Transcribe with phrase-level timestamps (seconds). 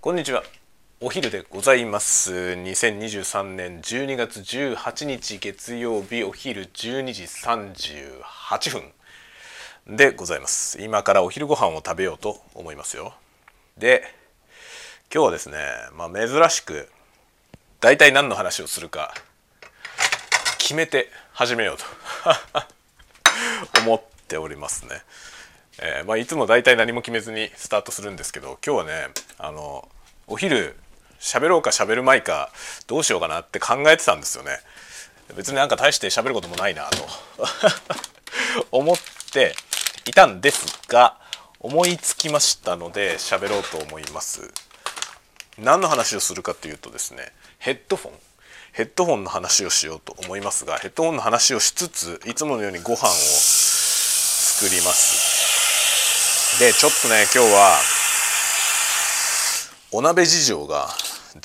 [0.00, 0.44] こんにちは。
[1.00, 2.32] お昼でございます。
[2.32, 8.80] 2023年12月18日月曜日お昼12時38
[9.86, 10.80] 分でございます。
[10.80, 13.12] 今からお昼ご飯を食べようと思いますよ。
[13.76, 14.04] で
[15.12, 15.58] 今日はですね
[15.96, 16.88] まあ珍しく
[17.80, 19.12] 大体何の話をするか
[20.58, 21.84] 決めて始めようと
[23.82, 25.02] 思っておりますね。
[25.80, 28.92] えー、まあ、いつも大体何も決めずにスタートするんですけど今日はね
[29.38, 29.88] あの
[30.26, 30.74] お昼
[31.20, 32.50] 喋ろうか喋るまいか
[32.86, 34.50] どうしようかなって考えてたんですよね。
[35.36, 37.06] 別になんか大して喋ることもないなと。
[38.72, 38.96] 思っ
[39.32, 39.54] て
[40.06, 41.18] いたんですが
[41.60, 44.52] 思いつきましたので喋ろうと思います。
[45.58, 48.14] 何の話をするかというとですねヘッドフォン。
[48.72, 55.47] ヘッドホンの話をしようと思いますがヘッドホンの話をしつついつものようにご飯を作ります。
[56.58, 57.78] でちょっとね今日は
[59.92, 60.88] お鍋事情が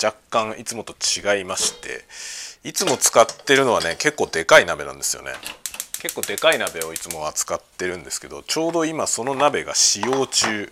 [0.04, 2.04] 若干いつもと違いまして
[2.68, 5.34] いつも使ってるのはね結構でかい鍋なんですよね。
[6.02, 10.66] 結構でかい鍋をいつもは使ってるんですけどちょうど今その鍋が使用中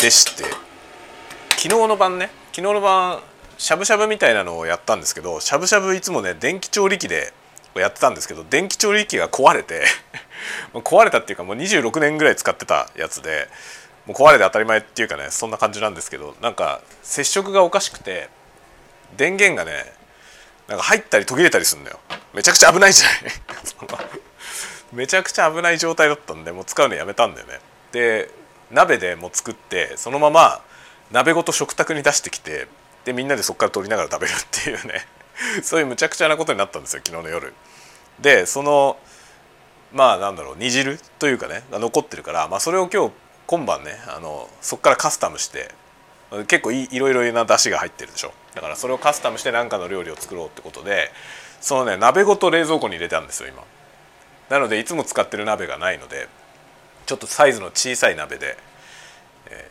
[0.00, 0.44] でして
[1.56, 3.20] 昨日の晩ね昨日の晩
[3.58, 7.34] しゃぶしゃぶみたいなのをやったんですけどしゃぶしゃぶいつもね電気調理器で
[7.74, 9.82] やってたんですけど電気調理器が壊れて
[10.74, 13.48] 壊れたっていうかもう26年ぐらい使ってたやつで
[14.06, 18.28] もう壊れて当たり前っていうかねそんな感じなんですけどなんか接触がおかしくて
[19.16, 19.92] 電源がね
[20.68, 21.98] なんか入ったり途切れたりするんだよ。
[22.32, 23.32] めちゃくちゃ危ないじゃない。
[24.92, 27.60] めちゃくちゃ危ない状態だったんでもう使うのやめたんだよね。
[27.92, 28.30] で
[28.70, 30.62] 鍋でもう作ってそのまま
[31.10, 32.68] 鍋ごと食卓に出してきて
[33.04, 35.06] でみんなでそこから取りながら食べるっていうね。
[35.62, 37.54] そういうむちゃくちゃなことになったんですよ昨日の夜。
[38.20, 38.98] でその
[39.92, 43.12] まあなんだろう煮汁というかね残ってるから、まあ、それを今日
[43.46, 45.70] 今晩ねあのそこからカスタムして
[46.48, 48.32] 結構いいろいろな出汁が入ってるでしょ。
[48.54, 51.10] だからそれをカスタムして何かの料理を作ろうってことで
[51.60, 53.62] そのね鍋ごと冷蔵庫に入れたんですよ今。
[54.48, 56.28] なのでいつも使ってる鍋がないので
[57.06, 58.56] ちょっとサイズの小さい鍋で、
[59.50, 59.70] え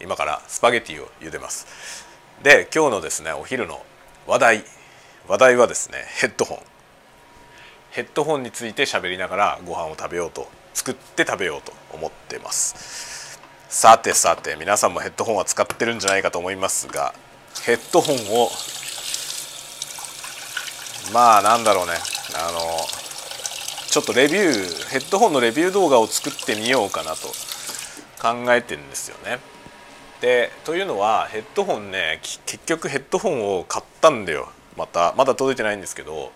[0.00, 2.04] ー、今からスパゲティを茹でます。
[2.42, 3.84] で今日のですねお昼の
[4.26, 4.64] 話題
[5.26, 6.71] 話題はですねヘッドホン。
[7.92, 13.38] ヘッドホンについて喋りながらご飯を食べようと作って食べようと思ってます。
[13.68, 17.14] さてさて皆さんもヘッドホンは使ってるんじゃないかと思いますが
[17.66, 18.48] ヘッドホンを
[21.12, 21.92] まあなんだろうね。
[22.34, 22.58] あの
[23.90, 27.28] ちょっとレビューヘッドホンのレビュー動画を作ってみようかなと
[28.22, 29.38] 考えてるんですよね。
[30.22, 34.48] でというのはヘッドホンね結局ヘッドホンを買ったんだよ。
[34.78, 36.32] またまだ届いてないんですけど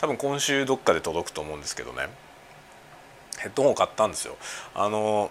[0.00, 2.08] 多分今週どっかで届くと思うんですけどね。
[3.38, 4.36] ヘッドホンを買ったんですよ。
[4.74, 5.30] あの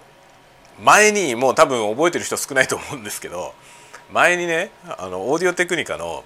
[0.81, 3.55] 前にもう多分覚えてる人少ないと思うんですけど
[4.11, 6.23] 前にねあのオーディオテクニカの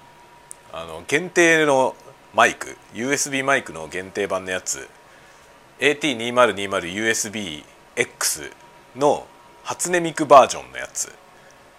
[0.72, 1.94] あの限定の
[2.34, 4.88] マイク USB マイクの限定版のやつ
[5.80, 8.52] AT2020USB-X
[8.96, 9.26] の
[9.64, 11.12] 初音ミクバージョンのやつ。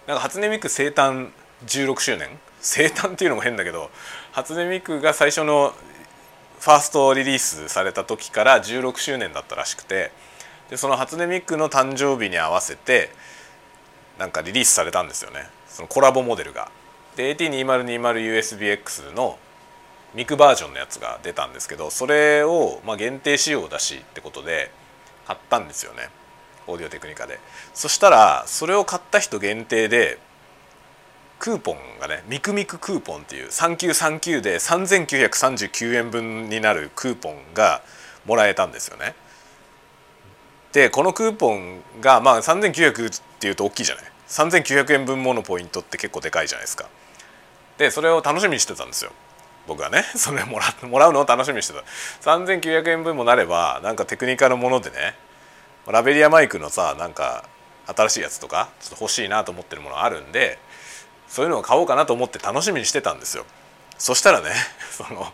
[0.06, 1.30] なんか初音ミク生誕
[1.66, 2.28] 16周年？
[2.60, 3.90] 生誕っていうのも変だけど
[4.32, 5.74] 初音ミクが最初の
[6.64, 10.12] ファーストリリースされた時から16周年だったらしくて
[10.70, 13.10] でその初音ミクの誕生日に合わせて
[14.18, 15.46] なんかリリースされたんですよね。
[15.68, 16.70] そのコラボモデルが。
[17.16, 19.38] で AT2020USB-X の
[20.14, 24.70] ミクバージョンのやつが出たんですけどそれをまあ限定仕様だしってことで
[25.26, 26.08] 買ったんですよね。
[26.66, 27.40] オーディオテクニカで。
[27.74, 30.18] そしたらそれを買った人限定で
[31.44, 37.82] クーポンがねミクミククーポンっていう3939で3939円分になるクーポンが
[38.24, 39.14] もらえたんですよね。
[40.72, 46.88] でこのクーポンがまあ3900っていうと大きいじゃない？3900円分ものポイントって結構でかいじゃないですか。
[47.76, 49.12] でそれを楽しみにしてたんですよ。
[49.66, 51.82] 僕はね それもらもらうのを楽しみにしてた
[52.30, 55.14] 3900円分もなればなんかテクニカルものでね
[55.86, 57.44] ラベリアマイクのさなんか
[57.94, 60.58] 新しいやつとかちょっと欲しいなと思ってるものあるんで
[61.34, 63.44] そういうのを買おうかなと思って楽しみにしてたんですよ。
[63.98, 64.50] そしたらね
[64.96, 65.32] その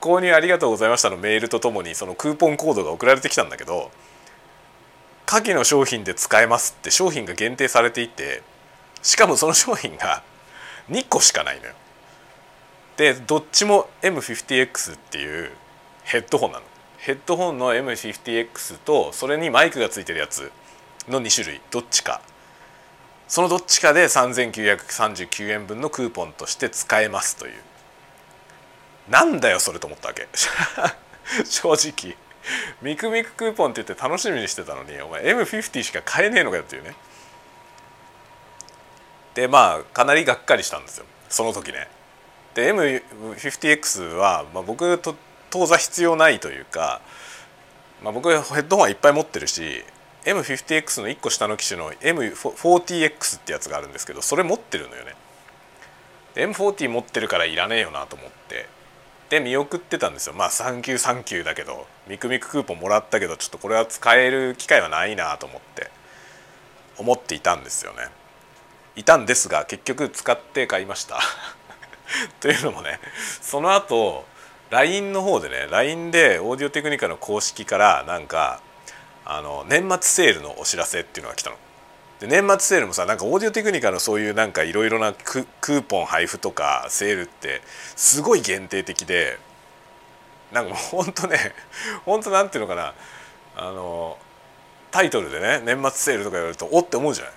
[0.00, 3.90] 購入ありがとうございましたのメールとともにそのクーポンコードが送られてきたんだけど
[5.26, 8.42] 下記の商品で使えますって商品が限定されていて
[9.02, 10.22] しかもその商品が
[10.88, 11.74] 2個しかないのよ。
[12.96, 15.52] でどっちも M50X っていう
[16.04, 16.64] ヘッドホンなの。
[16.96, 20.50] ヘッドホンの M50X とそれにマイクがついてるやつ
[21.06, 22.22] の2種類どっちか。
[23.28, 27.52] そのどっちかで3939円分のクーポンとして使えますという。
[29.10, 30.26] なんだよそれと思ったわけ。
[31.44, 32.16] 正直。
[32.80, 36.94] ミクミククーポンって言って楽しみにしてたのにお前 M50 しか買えねえのかよっていうね。
[39.34, 41.04] でまあかなりがっかりしたんですよ。
[41.28, 41.88] その時ね。
[42.54, 45.14] で M50X は、まあ、僕は
[45.50, 47.00] 当座必要ないというか、
[48.02, 49.84] まあ、僕ヘッドホンはいっぱい持ってるし
[50.24, 55.14] M50X の1個下の機種の M40X ってやつがあるんですけどそれ持ってるのよね。
[56.34, 58.66] M40 持ってるからいらねえよなと思って。
[59.30, 60.34] で見送ってたんですよ。
[60.34, 65.90] まあサンキューサンキューだけどミクミククーポンもらったけどちょっとこれは使える機会はないなと思って
[66.96, 68.08] 思っていたんですよね。
[68.96, 71.20] いたんですが結局使って買いました。
[72.40, 72.98] というのもね
[73.42, 74.24] その後
[74.70, 78.60] LINE の方でね LINE でオーディオテクニカの公式からなんか
[79.30, 81.56] あの年末セールのお知らせっていうのが来たの。
[82.18, 87.60] で年末セールもさなんかオーディオテクニカのそういうなんかいろいろなクーポン配布とかセールって
[87.94, 89.38] すごい限定的で
[90.50, 91.54] なんかもうほんとね
[92.04, 92.94] ほんとなんていうのかな
[93.56, 94.18] あの
[94.90, 97.32] タイトルでね年末セールとか言われるとおって思うじゃない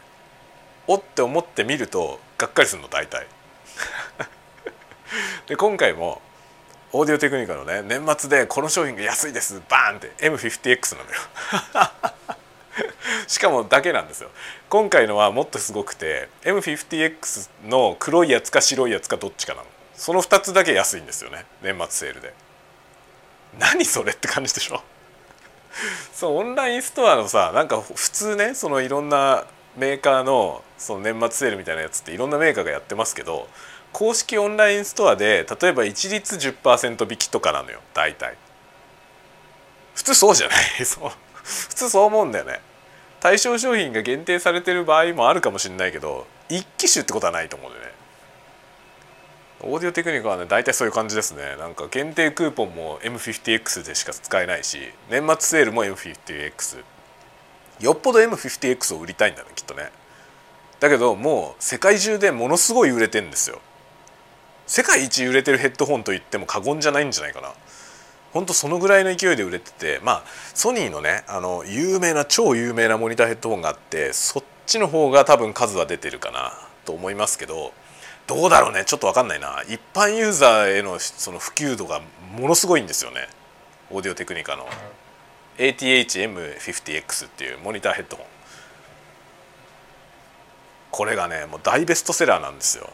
[0.87, 3.27] おって思ってみるとがっかりするの大体
[5.45, 6.21] で今回も
[6.93, 11.15] オーディオテクニカのね年末でこの商品が安いですバーンって M50X なのよ。
[13.27, 14.29] しかもだけなんですよ。
[14.69, 19.65] 今回のはもっとすごくて M50X の黒いやつか白いやつかどっちかなの。
[19.95, 22.33] その2つだけ安いんですよね年末セールで。
[23.59, 24.81] 何それって感じでしょ？
[26.13, 29.45] そうオンラインストアのさなんか普通ねそのいろんな
[29.77, 33.47] メーカーのその年末セールみたいなやつっていろんなメーカーがやってますけど
[33.93, 38.35] 公式オンラインストアで例えば一律10%引きとかなのよ大体。
[39.95, 40.85] 普通そうじゃない？
[40.85, 41.11] そう。
[41.43, 42.61] 普通そう思うんだよね。
[43.19, 47.91] 対象商品が限定されてる場合もあるかもしれないけど一機種ってことはないと思うんでね。
[49.63, 51.55] オーディオテクニカはね大体そういう感じですね。
[51.57, 56.83] なんか限定クーポンも M50X でしか使えないし年末セールも M50X
[57.79, 59.91] よっぽど M50X を売りたいんだねきっとね。
[60.79, 63.59] だけどもう世界中でものすごい売れてんですよ。
[64.71, 67.51] 世界一売れてるヘッドホンと言っても過言じゃないんじゃないかな。
[68.31, 70.23] ほんとそのぐらいの勢いで売れててまあ
[70.53, 76.53] ソニーのねあの有名な超有名なモニターヘッドホンがあってそっちの方が多分数は出てるかな
[76.85, 77.73] と思いますけど
[78.27, 78.85] どうだろうね？
[78.85, 79.61] ちょっと分かんないな。
[79.67, 81.99] 一般ユーザーへのその普及度が
[82.39, 83.27] ものすごいんですよね。
[83.89, 84.65] オーディオテクニカの。
[85.57, 88.25] ATH-M50X っていうモニターヘッドホン。
[90.91, 92.89] これがねもう大ベストセラーなんですよ。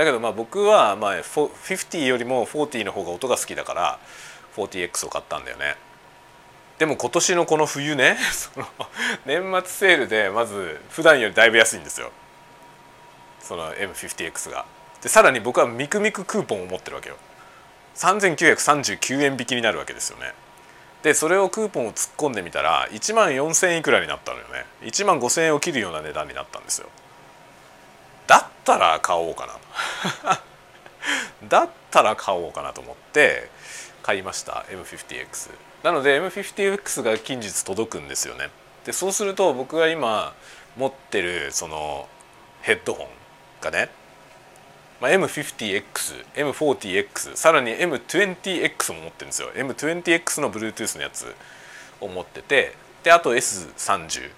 [0.00, 3.98] だけどまあ僕はまあ50よりも40の方が音が好きだから
[4.56, 5.76] 40X を買ったんだよね。
[6.78, 8.66] でも今年のこの冬ね その
[9.26, 12.12] 年末セールでまず普段よりだいぶ安いんですよ。
[13.42, 14.64] その M50X が。
[15.02, 17.16] でさらに僕はミクミククーポンを持ってるわけよ。
[17.96, 20.32] 3939円引きになるわけですよね。
[21.02, 24.64] でそれをクーポンを突っ込んでみたら1万4,000円いくらになったのよね。
[24.80, 26.88] 1万5,000円を切るような値段になったんですよ。
[28.30, 29.58] だったら買おうかなと。
[31.48, 33.48] だったら買おうかなと思って
[34.02, 35.50] 買いました M50X
[35.82, 38.50] なので M50X が近日届くんですよね。
[38.84, 40.34] でそうすると僕が今
[40.76, 42.08] 持ってるその
[42.62, 43.06] ヘッドホン
[43.60, 43.90] がね、
[45.00, 49.50] まあ、M50X、M40X さらに M20X も持ってるんですよ。
[49.54, 51.34] M20X の Bluetooth のやつ
[52.00, 54.30] を持っててであと S30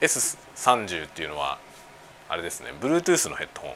[0.00, 1.58] S30 っていうのは
[2.28, 3.74] あれですね Bluetooth のヘッドホン。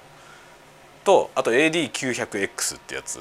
[1.05, 3.21] とあと AD900X ってやつ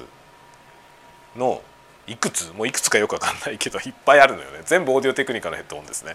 [1.36, 1.62] の
[2.06, 2.52] いくつ？
[2.52, 4.60] もういくつかよくわかんないけどいっぱいあるのよね。
[4.64, 6.12] 全部オーディオテクニカのヘッドホンですね。
[6.12, 6.14] っ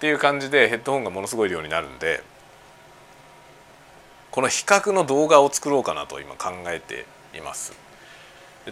[0.00, 2.24] ていう感じでヘッドホンがものすごい量になるんで
[4.32, 7.72] この比較の動画を作ろうかなと今考えています。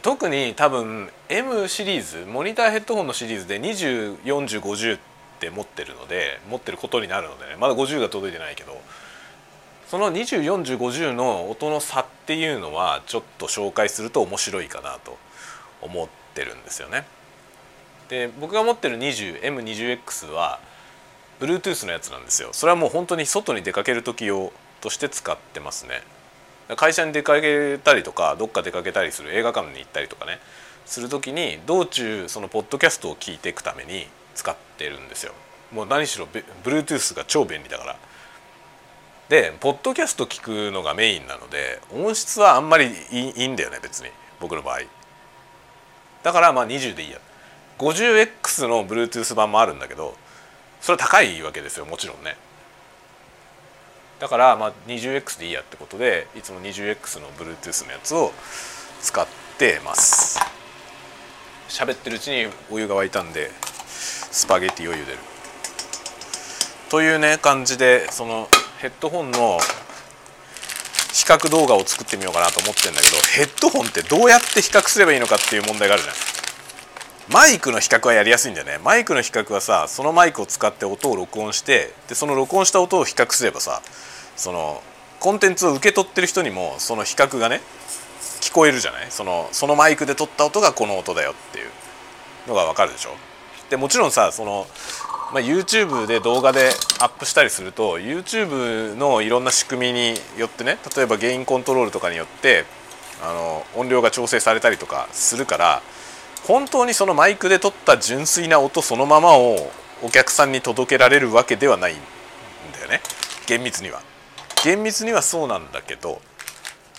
[0.02, 5.00] 特に多分 M シリーズモニターヘッドホンのシリーズで204050っ
[5.38, 7.56] て持ってるので持ってることになるのでね。
[7.58, 8.80] まだ50が届いてないけど
[9.90, 15.18] その204050の音の差っていうのはちょっと紹介すると面白いかなと
[15.82, 17.04] 思ってるんですよね。
[18.08, 20.60] で僕が持ってる 20M20X は
[21.40, 22.50] Bluetooth のやつなんですよ。
[22.52, 26.02] それはもう本当に外に出かける時用として使ってますね。
[26.76, 30.38] 会社に出かけたりとかどっか出かけたりする映画館に行ったりとかね
[30.86, 34.06] する時に道中そのポッドキャストを聞いていくために
[34.36, 35.32] 使ってるんですよ。
[35.72, 36.28] もう何しろ
[36.62, 37.96] Bluetooth が超便利だから。
[39.30, 44.08] でポッドキャスト聞くのがメインなので音質はあんまりいいんだよね別に
[44.40, 44.80] 僕の場合。
[46.24, 47.18] だからまあ20でいいや。
[47.78, 50.16] 50X の Bluetooth 版もあるんだけど
[50.80, 52.36] それは高いわけですよもちろんね。
[54.18, 58.32] だからまあ 20X でいいやってことでいつも 20X の Bluetooth のやつを
[59.00, 59.26] 使っ
[59.58, 60.40] てます。
[61.68, 63.52] 喋ってるうちにお湯が沸いたんで
[63.86, 65.18] スパゲティを茹でる。
[66.90, 68.48] というね感じでその
[68.80, 69.58] ヘッドホンの
[71.12, 76.14] 比較動画を作ってみようかなと思ってるんだけどヘッドホンってどうやって比較すればいいのかっていう問題があるじゃん。
[77.30, 78.78] マイクの比較はやりやすいんだよね。
[78.82, 83.82] マイクの比較はさそのマイクを使って音を録音してでその録音した音を比較すればさ
[84.34, 84.82] その
[85.20, 87.60] コンテンツを受け取ってる人にもその比較がね
[88.40, 89.10] 聞こえるじゃない？
[89.10, 91.68] そのそのマイクで撮った音がこの音だよっていう
[92.48, 93.10] のがわかるでしょ？
[93.68, 94.66] でもちろんさその、
[95.32, 96.70] まあ、YouTube で動画で
[97.00, 102.64] アップしたりすると YouTube のいろんな仕組みによってね例えばゲインコントロールとかによって
[103.22, 105.82] あの音量が調整されたりとかするから
[106.46, 109.70] 本当にそのマイクで撮った純粋な音そのままを
[110.02, 111.96] お客さんに届けられるわけではないん
[112.72, 113.00] だよね
[113.46, 114.02] 厳密には。
[114.64, 116.20] 厳密にはそうなんだけど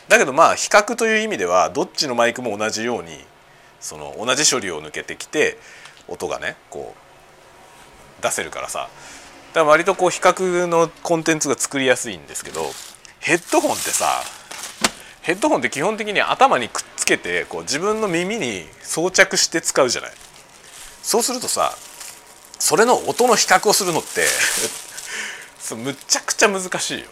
[0.07, 3.11] だけどまあ比較という意味ではどっちのマイクも同じように
[3.79, 5.57] その同じ処理を抜けてきて
[6.07, 7.00] 音がねこう
[8.21, 8.89] 出せるからさ。
[9.53, 12.71] だから割とこう比較のコンテンツが作りやすいんですけど
[13.19, 14.23] ヘッドホンってさ
[15.21, 20.11] ヘッドホンって基本的に頭にくっつけてこう自分の耳に装着して使うじゃない。
[21.03, 21.73] そうするとさ
[22.59, 24.25] それの音の比較をするのって
[25.75, 27.07] むちゃくちゃ難しいよね。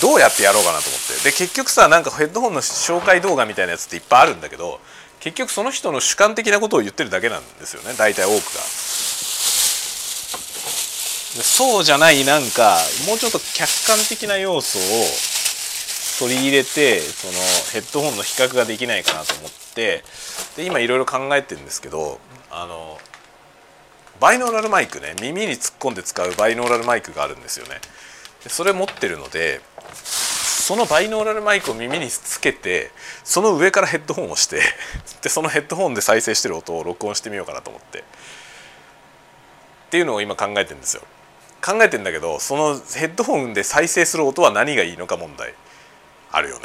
[0.00, 1.30] どうやってやろうかなと思って。
[1.30, 4.80] で結局さなんかヘッドホンの紹介動画みたいなやつっていっぱいあるんだけど
[5.20, 7.94] 結局その人の主観的なことを言ってるだけなんですよね。
[7.96, 8.60] 大体多くが。
[11.40, 14.82] そうじゃないなんかもうちょっと客観的な要素を
[16.28, 17.32] 取り入れてその
[17.72, 20.04] ヘッドホンの比較ができないかなと思って
[20.56, 22.20] で今いろいろ考えてるんですけど
[22.50, 22.98] あの
[24.20, 27.80] バイノーラルマイクね耳に突っ込んで使うバイノーラルマイクがあるんですよね。
[28.44, 29.60] でそれ持ってるので
[29.94, 32.90] そのバイノーラルマイクを耳につけて
[33.24, 34.60] その上からヘッドホンをして
[35.22, 38.02] でそのヘッドホンで再生してる音を録音してみようかなと思ってっ
[39.90, 41.02] ていうのを今考えてるんですよ。
[41.64, 45.54] 考えてんだけどそのヘッドホンで再生する音は何がいいのか問題。
[46.30, 46.64] あるよね。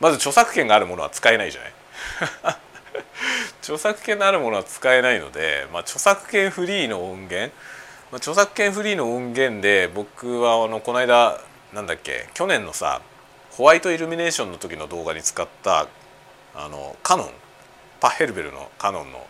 [0.00, 1.72] まず著作権があるものは使えないじゃない。
[3.62, 7.52] 著作権のあるものは使えないので、まあ、著作権フリーの音源、
[8.10, 11.38] まあ、著作権フリーの音源で僕はあのこの間
[11.72, 13.02] なんだっけ去年のさ
[13.52, 15.86] ホワイトイルミネーションの時の動画に使った
[16.54, 17.30] あのカノン。
[18.00, 19.26] パッヘルベルのカノンの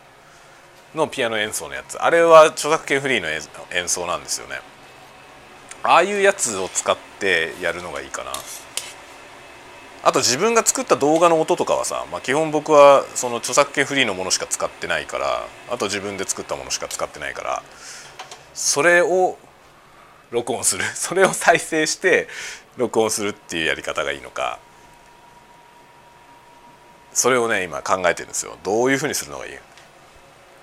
[0.94, 1.96] のピアノ演奏のやつ。
[1.98, 4.60] あれは著作権フリーの演奏なんですよね。
[5.82, 8.32] ああいうやつを使ってやるのがいいかな。
[10.02, 17.62] あと自分が作った動画の音とかはさ、まあ、基本僕はその著作権フリーのものしか使ってないからあと自分で作ったものしか使ってないから
[18.54, 19.36] それを
[20.30, 20.84] 録音する。
[20.94, 22.28] それを再生して
[22.76, 24.58] 録音するっていうやり方がいいのか。
[27.12, 28.56] それをね今考えてるんですよ。
[28.62, 29.58] どういうふうにするのがいい？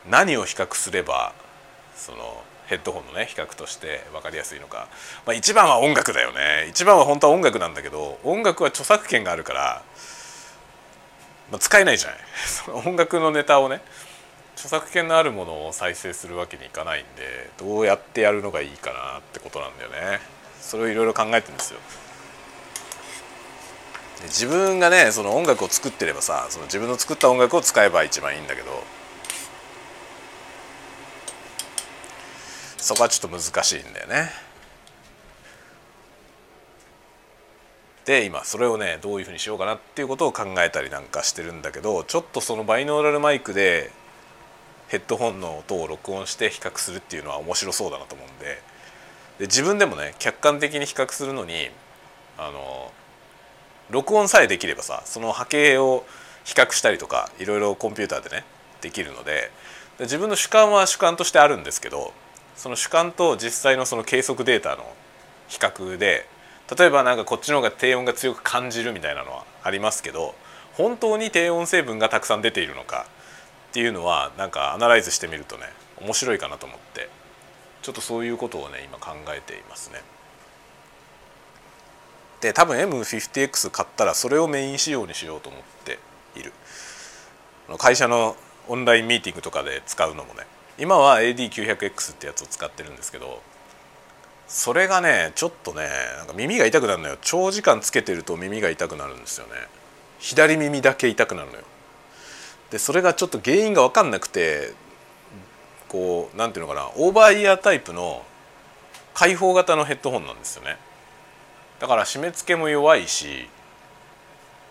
[0.10, 1.34] 何を比較すれば
[1.96, 4.88] そのヘッドホンのね比較として分かりやすいのか、
[5.26, 6.68] まあ、一番は音楽だよね。
[6.70, 9.84] 一番は本当は音楽なんだけど音楽は著作権があるから、
[11.52, 12.20] まあ、使えないじゃない。
[12.46, 13.82] その音楽のネタをね
[14.56, 20.20] 著作権のあるものを再生するわけにいかないんでどうやってやるのがいいかなってことなんだよね。
[20.60, 21.80] それをいろいろ考えてるんですよ。
[24.20, 28.84] で自分がねその音楽を作ってればさその自分の作った音楽を使えば一番いいんだけど
[32.78, 34.48] そこはちょっと難しいんだよね。
[38.06, 43.92] で今それをねどういうふうにしようかなっていうことを考えたりなんかしてるんだけどちょっとそのバイノーラルマイクで
[44.88, 48.62] ヘッドホンの音を録音して比較するっていうのは面白そうだなと思うんで
[49.40, 51.70] で自分でもね客観的に比較するのに
[52.38, 52.94] あの
[53.90, 56.06] 録音さえできればさその波形を
[56.46, 58.46] 比較したりとかいろいろコンピューターでね
[58.80, 59.52] できるので
[59.98, 62.14] で自分の主観は主観としてあるんですけど
[62.58, 64.94] その主観と実際のその計測データの
[65.48, 66.28] 比較で
[66.76, 70.36] 例えばなんかこっちの方が低温が強く感じるみたいなのはありますけど
[70.74, 73.06] 本当に低温成分がたくさん出ているのか
[73.70, 75.66] っていうのはなんかアナライズしてみるとね
[76.02, 77.10] 面白いかなと思って
[77.84, 80.02] ちょっとそういうことをね今考えていますね。
[82.42, 85.98] で多分 M50X 買ったらそれをメイン仕様にしようと思って
[86.36, 86.52] いる
[87.78, 88.36] 会社の
[88.68, 90.46] オンラインミーティングとかで使うのもね
[90.80, 93.42] 今は AD900X ってやつを使ってるんですけど
[94.48, 97.18] それがねちょっとねなんか耳が痛くなるのよ。
[97.22, 99.54] 長時間つけてると耳が痛くなるんですよね。
[100.20, 101.64] 左耳だけ痛くなるのよ。
[102.72, 104.74] でそれがちょっと原因が分かんなくて
[105.90, 108.24] こう何ていうのかなオーバーイヤータイプの
[109.14, 110.78] 開放型のヘッドホンなんですよね。
[111.80, 113.50] だから締め付けも弱いし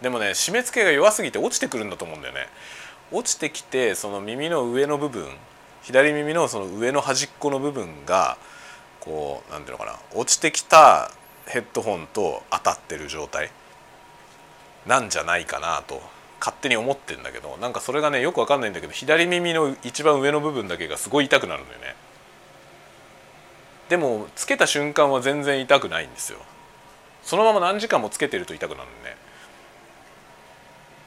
[0.01, 2.49] でもね締め付けが弱すぎて落ちてくるんだと思うんだよね。
[3.13, 5.29] 落ちてきてその耳の上の部分
[5.87, 8.39] 左耳のその上の端っこの部分が
[8.99, 11.13] こう何ていうのかな落ちてきた
[11.47, 13.53] ヘッドホンと当たってる状態
[14.85, 16.03] なんじゃないかなと
[16.41, 21.95] 勝手に思ってんだけどなんかそれがねよくわかんないんだけど左耳の一番上の部分だけがすごい痛くなるんだよね。
[23.89, 26.41] でもつけた瞬間は全然痛くないんですよ。
[27.23, 29.17] そのまま何時間もつけてると痛くなるね。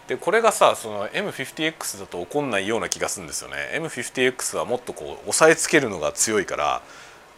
[0.10, 3.58] でこれがさその M50X だと起こんないような気がするんですよね。
[3.76, 6.82] M50X はもっとこう押さえつけるのが強いから、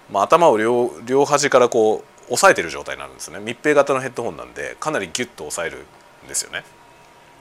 [0.10, 3.40] まあ、頭を両両端からこう押さえてる状態になるんですね。
[3.42, 5.86] 密閉型のヘッドホンなんでかなりギュッと押さえる
[6.26, 6.64] んですよね。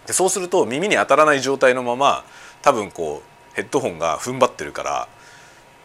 [0.08, 2.24] でそうすると耳に当たらない状態のまま
[2.62, 5.06] 多分こうヘッドホンが踏ん張ってるから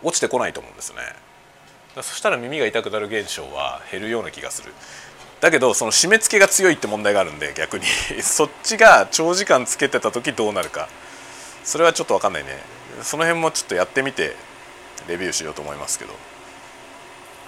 [0.02, 0.98] 落ちてこないと思うんですね。
[2.02, 4.74] そしたら耳が痛くなる現象は減るような気がする。
[5.42, 7.86] だけどその締め付けが強いって問題があるんで逆に。
[8.24, 10.88] そっちが長時間つけてた時どうなるか。
[11.63, 12.60] それはちょっと分かんないね。
[13.01, 14.36] その辺もちょっとやってみて
[15.08, 16.13] レビューしようと思いますけど。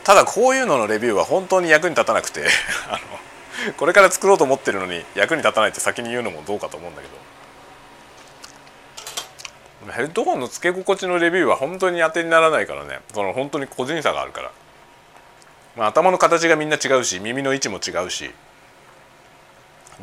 [0.03, 2.47] ただこういうののレビューは本当に役に立たなくて
[2.87, 2.93] あ
[3.67, 7.17] のこれから作ろうと思ってるのに役に立たないって先に言うのもどうかと思うんだけど。
[9.91, 12.99] ヘッドホンの付け心地のレビューは本当に当てにならないからね。
[13.13, 14.51] その本当に個人差があるから。
[15.77, 18.31] まあ、頭の形がみんな違うし耳の位置も違うし。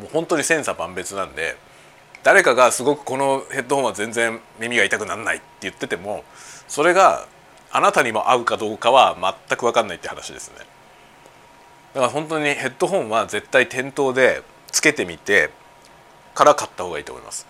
[0.00, 1.56] もう本当に千差万別なんで
[2.22, 6.24] 誰かがすごくこのヘッドホンは全然耳が痛くならないって言ってても
[6.66, 7.26] それが
[7.70, 9.16] あなたにも合うかどうかは
[9.48, 10.58] 全く分かんないって話ですね。
[11.92, 15.50] だから本当にヘッドホンは絶対店頭でつけてみて
[16.34, 17.46] から買った方がいいと思います。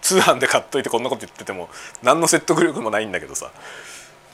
[0.00, 1.68] 通販で買っといてこんなこと言ってても
[2.02, 3.50] 何の説得力もないんだけどさ。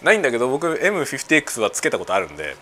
[0.03, 2.57] ないんだけど僕 M50X はつけたことあるんで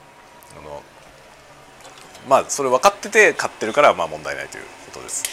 [2.29, 5.25] まあそれ分かってて買ってるからまあ問題ないということです。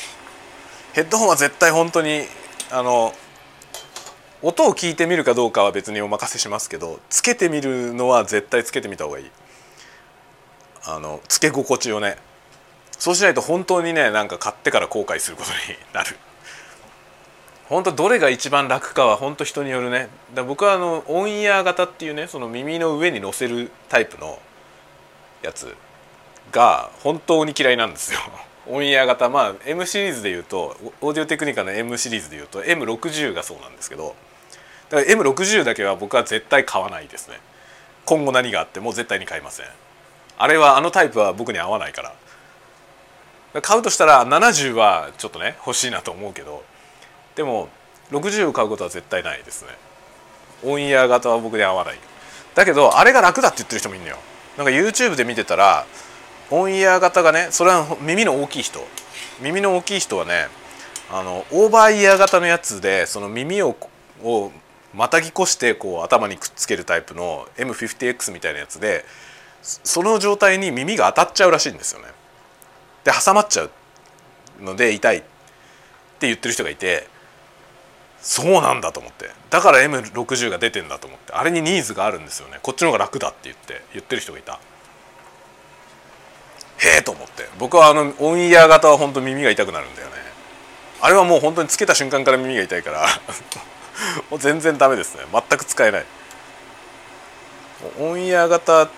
[0.93, 2.23] ヘッドホンは絶対本当に
[2.71, 3.13] あの
[4.41, 9.31] 音を聞いてみるかどうかは別にお任せしますけどつけてみるのは絶対つけてみた方がいい。
[10.87, 12.17] あのつけ心地をね。
[12.97, 16.15] そうしないと本当にねなんか買ってから後悔することになる。
[17.67, 20.08] 本当どれが一番楽かは本当人によるね。
[20.34, 24.39] だ僕はあのオンイヤー型っていうねその耳の上に乗せるタイプの
[25.41, 25.75] やつ。
[26.56, 28.20] が本当に嫌いなんですよ。
[28.68, 29.30] オンイヤー型。
[29.30, 34.15] まあ M シリーズでいうとオーディオテクニカの M シリーズでいうと M60 がそうなんですけど。
[34.89, 37.39] だから M60 だけは僕は絶対買わないですね。
[38.06, 39.65] 今後何があっても絶対に買いません。
[40.38, 42.02] あれはあのタイプは僕に合わないか
[43.54, 43.62] ら。
[43.62, 46.63] 買うとしたら70はちょっとね欲しいなと思うけど。
[47.36, 47.70] でも
[48.12, 49.70] 60を買うことは絶対ないですね。
[50.63, 52.00] オンイヤー型は僕に合わない。
[52.54, 54.18] だけどあれが楽だって言ってる人もいるのよ。
[54.58, 55.86] なんか YouTube で見てたら
[56.51, 58.79] オンイヤー型がねそれは耳の大きい人。
[59.41, 60.47] 耳の大きい人はね
[61.12, 63.75] あのオーバーイヤー型のやつでその耳を
[64.23, 64.51] を
[64.93, 69.03] またぎ越してこう頭にくっつけるタイプの M50X みたいなやつで
[69.62, 72.08] その状態に耳が当たっちゃうらしいんですよね。
[73.03, 73.71] で挟まっちゃう
[74.62, 77.08] ので痛いって言ってる人がいて
[78.21, 79.29] そうなんだと思って。
[79.49, 81.34] だから M60 が出てんだと思って。
[81.34, 82.60] あれにニーズがあるんですよね。
[82.63, 84.60] こっちの方が楽だって言って言ってる人がいた。
[86.77, 87.47] へえと思って。
[87.57, 90.15] 僕はあのオンイヤー型は本当耳が痛くなるんだよね。
[91.01, 93.07] あれはもう本当につけた瞬間から耳が痛いから。
[94.29, 95.23] もう全然ダメですね。
[95.31, 96.05] 全く使えない。
[97.99, 98.89] オンイヤー型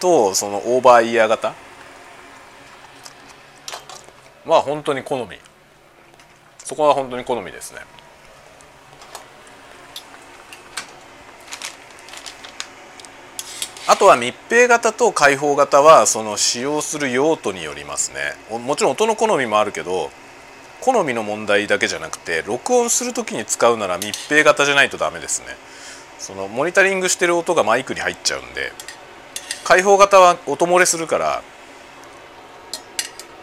[0.00, 1.54] とそのオーバーイヤー型？
[4.44, 5.38] まあ本当に好み。
[6.58, 7.80] そこは本当に好みですね。
[13.88, 18.34] あとは密閉型と開放型はその使用する用途によりますね。
[18.58, 20.10] もちろん音の好みもあるけど
[20.80, 25.56] 好みの問題だけじゃなくて録音する時に使うなら密閉型じゃないとダメですね。
[26.18, 28.72] そのモニタリングしてる音がマイクに入っちゃうんで
[29.64, 31.42] 開放型は音漏れするから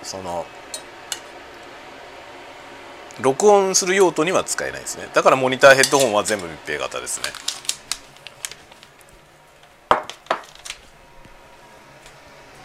[0.02, 0.46] その
[3.22, 5.08] 録音する用途には使えないですね。
[5.14, 7.30] だからモニターヘッドホンは全部密閉型ですね。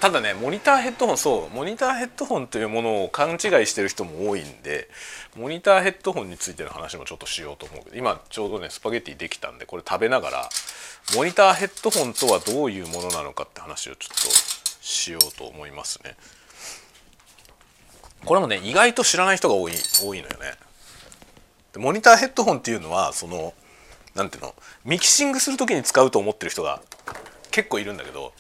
[0.00, 4.88] ただねモニターヘッドホンそうモニターヘッドホンというものを勘違いしてる人も多いんで
[5.36, 10.48] モニターヘッドホンについての話もちょっとしようと思うけど今ちょうどねスパゲッティできたんでこれ食べながら
[11.16, 14.30] モニターヘッドホンとはどういうものなのかって話をちょっと
[14.80, 16.16] しようと思いますね。
[18.24, 20.54] これもね意外と知らない人が多い多いのよね。
[21.76, 23.52] モニターヘッドホンっていうのはその
[24.14, 26.82] 何ていうのミキシングする時に使うと思ってる人が
[27.50, 28.32] 結構いるんだけど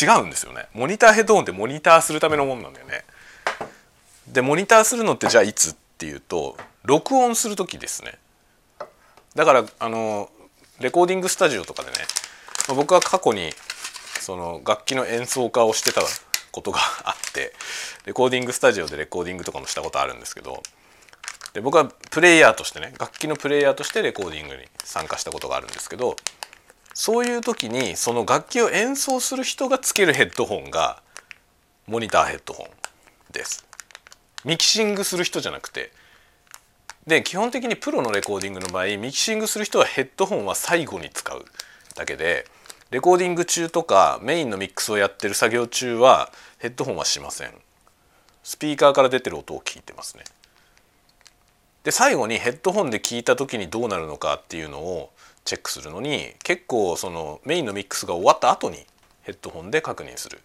[0.00, 0.66] 違うんですよね。
[0.74, 3.04] モニターヘッドホンってモニターするためのもんなんだよね。
[4.28, 8.18] でモニターするのってじゃあいつっていうと録音する時ですね。
[9.34, 10.30] だからあの
[10.80, 11.96] レコーディングスタジオとかでね
[12.74, 13.52] 僕は過去に
[14.20, 16.02] その楽器の演奏家をしてた
[16.52, 17.52] ことがあって
[18.04, 20.62] レコーディングスタジオでレコーディングとかもしたことあるんですけど
[21.54, 26.16] で僕はプレイヤーとしてね楽器のプレイヤーとしてレコーディングに参加したことがあるんですけど
[26.98, 31.00] そういう時にその楽器を演奏する人がつけるヘッドホンが
[31.86, 32.66] モニターヘッドホン
[33.32, 33.64] です。
[34.44, 35.92] ミキシングする人じゃなくて。
[37.06, 41.44] で基本的にプロのレコーディングの場合ミキシングする人はヘッドホンは最後に使う
[41.94, 42.46] だけで
[42.90, 47.52] レコーディング中とかメインのミックスをやってる作業中はヘッドホンはしません。
[48.42, 50.24] スピーカーから出てる音を聞いてますね。
[51.84, 55.12] で最後にヘッドホンで聞いた時にどうなるのかっていうのを
[55.48, 58.84] チェックするのに結構そのメインのミックスが終わった後に
[59.22, 60.38] ヘッドホンで確認する。
[60.38, 60.40] っ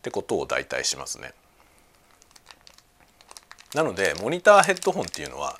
[0.00, 1.34] てことを大体しますね。
[3.74, 5.58] なのでモニターヘッドホンっていうのは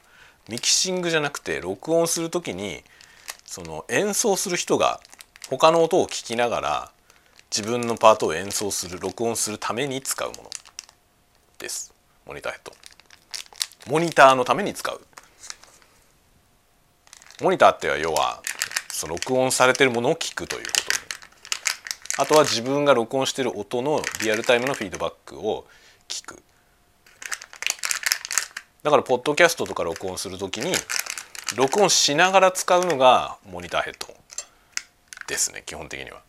[0.48, 2.82] ミキシングじゃなくて録音する時に
[3.44, 5.00] その演奏する人が
[5.50, 6.92] 他の音を聞きながら
[7.54, 10.50] 自分のパートを演奏する録音するために使うもの。
[11.58, 11.92] です。
[12.24, 12.72] モニターヘッド
[13.90, 15.00] モニターのために使う。
[17.42, 18.42] モニターっては要は
[18.94, 20.72] その録音されてるものを聞くというこ
[22.16, 25.66] とあとは自分が録音してる音のリアルタイムのフィードバックを
[26.06, 26.40] 聞く
[28.84, 30.72] だからポッドキャストとか録音する時に
[31.56, 34.14] 録音しながら使うのがモニターヘッド
[35.26, 36.22] ですね基本的には。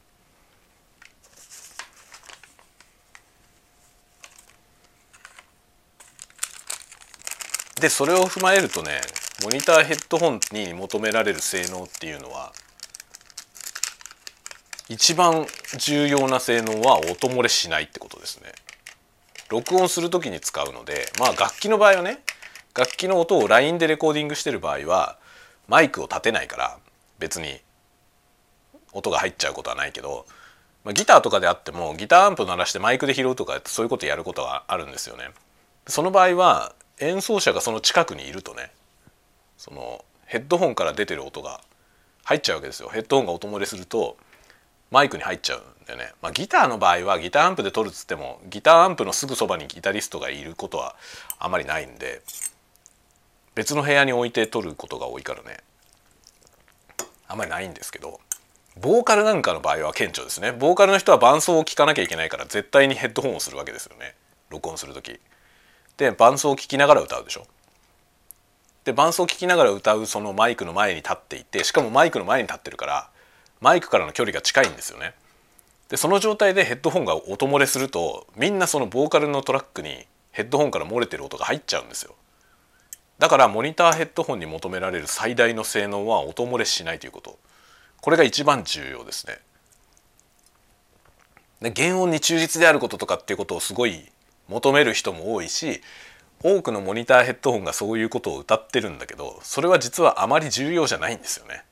[7.80, 9.02] でそれを踏まえるとね
[9.44, 12.54] モニターヘッドホンに求められる性能っていうのは
[14.88, 15.46] 一番
[15.78, 18.54] 重要な性能は音漏れしないってことですね。
[19.50, 22.20] 録音する時に使うのでまあ楽器の場合はね
[22.76, 25.18] 楽器の音を LINE でレコーディングしてる場合は
[25.68, 26.78] マイクを立てないから
[27.20, 27.60] 別に
[28.94, 30.26] 音が入っちゃうことはないけど、
[30.84, 35.30] まあ、ギターとかであってもギターアンプ鳴らしてマイクで拾うとかそういうことやることがあるんですよね。
[35.88, 38.72] その場合は演奏者がその近くにいるとね
[39.66, 41.60] そのヘッドホンから出てる音が
[42.24, 42.90] 入っちゃうわけですよ。
[42.90, 44.16] ヘッドホンが音漏れすると
[44.92, 50.96] マイクに入っちゃうんだよね、まあ、ギターの場合はギターアンプで撮るっつってもギターアンプのすぐそばにギタリストがいることは
[51.40, 52.22] あまりないんで
[53.56, 55.58] 別の部屋に置いて撮ることが多いからね。
[57.28, 58.20] あんまりないんですけど
[58.80, 60.52] ボーカルなんかの場合は顕著ですね。
[60.52, 64.14] ボーカルの人は伴奏を聴かなきゃいけないから絶対にヘッドホンをするわけですよね。
[64.50, 65.20] 録音する時。
[65.98, 67.48] で伴奏を聴きながら歌うでしょ。
[68.86, 73.10] で伴奏を聴きながら歌うそのマイクの前に立っていてしかもマイクの前に立ってるから
[73.60, 75.14] マイクからの距離が近いんですよね。
[75.90, 82.16] でその状態でヘッドホンが音漏れするとみんなそのボーカルのトラックにヘッドホンから漏れてる音が入っちゃうんですよ。
[83.18, 87.40] だからモニターヘッドホンに求められる最大の性能は音漏れしないということ
[88.02, 89.40] これが一番重要ですね。
[91.62, 94.12] で原音に忠実であることとかっていうことをすごい
[94.48, 95.82] 求める人も多いし
[96.48, 101.66] 多くのモニターヘッドホンがそういうことを歌ってるんだけどそれは実はあまり重要じゃないんですよね。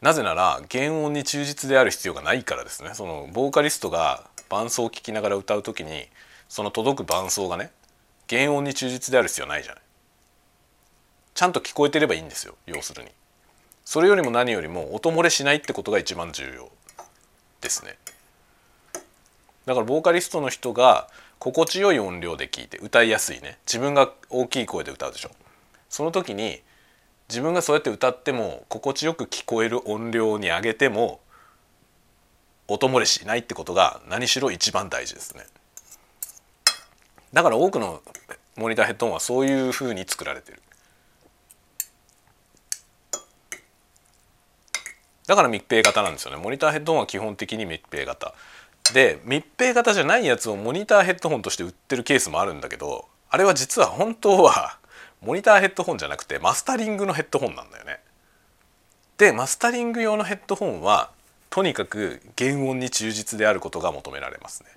[0.00, 2.90] なぜなら原音に忠実である必要がないからですね。
[2.94, 6.08] そのボーカリストが伴奏を聴きながら歌う時に
[6.48, 7.70] その届く伴奏がね
[8.28, 9.82] 原音に忠実である必要ないじゃない。
[11.34, 13.10] ちゃんと聞こえてればいいんですよ要するに。
[13.84, 16.72] それよりも何よりも音漏れしないってことが一番重要
[17.60, 17.96] ですね。
[19.64, 21.08] だからボーカリストの人が
[21.44, 23.58] 心地よい音量で聞いて歌いやすいね。
[23.66, 25.30] 自分が大きい声で歌うでしょ。
[25.90, 26.62] その時に
[27.28, 31.20] 自分がそうやって歌っても心地よく聞こえる音量に上げても
[32.66, 35.44] 音漏れしないってことが何しろ一番大事ですね。
[37.34, 38.00] だから多くの
[38.56, 40.62] モニターヘッドホンはそういうふうに作られてる。
[45.26, 46.38] だから密閉型なんですよね。
[46.42, 48.32] モニターヘッドホンは基本的に密閉型。
[48.92, 54.78] で密閉型じゃないやつをモニターヘッドホンとして売ってるケースもあるんだけどあれは実は本当は
[55.20, 58.00] モニターヘッドホンじゃなくてマスタリングのヘッドホンなんだよね。
[59.16, 61.10] でマスタリング用のヘッドホンは
[61.50, 64.68] とにかく原音に忠実であることが求められますね。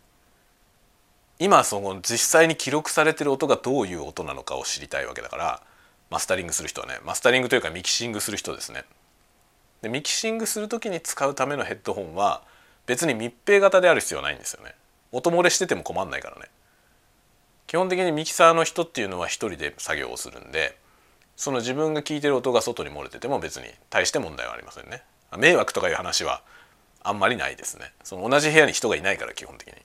[1.39, 5.61] 今その実際に記録されてる音がどういう音なのかを知りたいわけだから
[6.09, 8.85] マスタリングする人はねマスタリングというかミキシングする人ですね。
[9.81, 12.41] でミキシングする時に使うためのヘッドホンは
[12.87, 14.73] 別に密閉型である必要はないんですよね。
[15.11, 16.47] 音漏れしてても困んないからね。
[17.67, 20.77] 基本的にミキサーの人っていうのは一人で作業をするんで
[21.35, 25.03] その自分が聞いてる音が外に漏れてても別に大して問題はありませんね
[25.37, 26.41] 迷惑とかいう話は
[27.03, 29.75] あんまりないですねその同じ部屋に人がいないから基本的に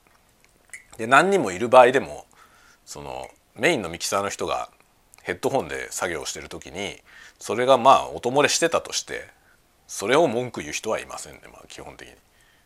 [0.96, 2.24] で何人もいる場合でも
[2.86, 4.70] そのメインのミキサーの人が
[5.22, 6.96] ヘッドホンで作業してる時に
[7.38, 9.28] それがまあ音漏れしてたとして
[9.88, 12.14] それを文句言う人はいませんねまあ基本的に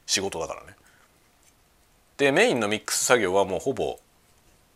[0.07, 0.77] 仕事だからね
[2.17, 3.99] でメインのミックス作業はもうほぼ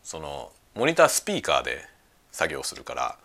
[0.02, 1.84] そのモニタースピーカーで
[2.32, 3.16] 作業するから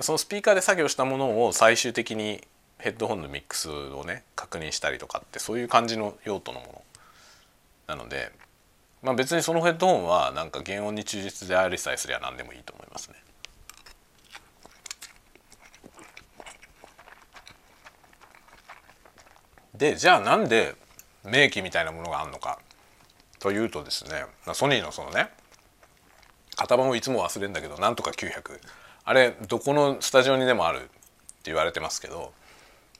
[0.00, 2.40] そのスピーカーで作業したものを最終的に
[2.78, 6.82] ヘッドホンのミックスをね確認したりとかってそういう感じの用途のもの
[7.88, 8.32] なので、
[9.02, 13.16] まあ、別にそのヘッドホンはなんか原音に忠実でありさえすりゃ何でもいいと思いますね。
[19.74, 20.74] でじゃあなんで
[21.30, 22.58] 名機みたいなものがあるのか。
[23.38, 25.30] というとですねソニーのそのね
[26.56, 28.60] 型番をいつも忘れるんだけどなんとか900
[29.04, 30.88] あれどこのスタジオにでもあるって
[31.44, 32.32] 言われてますけど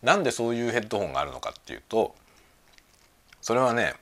[0.03, 2.14] なんでそういうヘッドホンがあるのかっていうと
[3.43, 3.95] それはね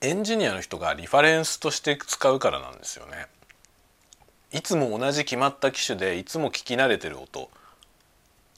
[0.00, 3.26] エンジニアの人がリファレンスとして使うからなんですよね。
[4.52, 7.50] いつも同じ決まった機種でいつも聞き慣れてる音。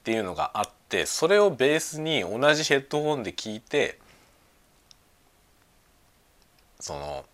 [0.03, 3.99] っていうのがあってそれをベースに同じヘッドホンで聞いて
[6.83, 7.25] その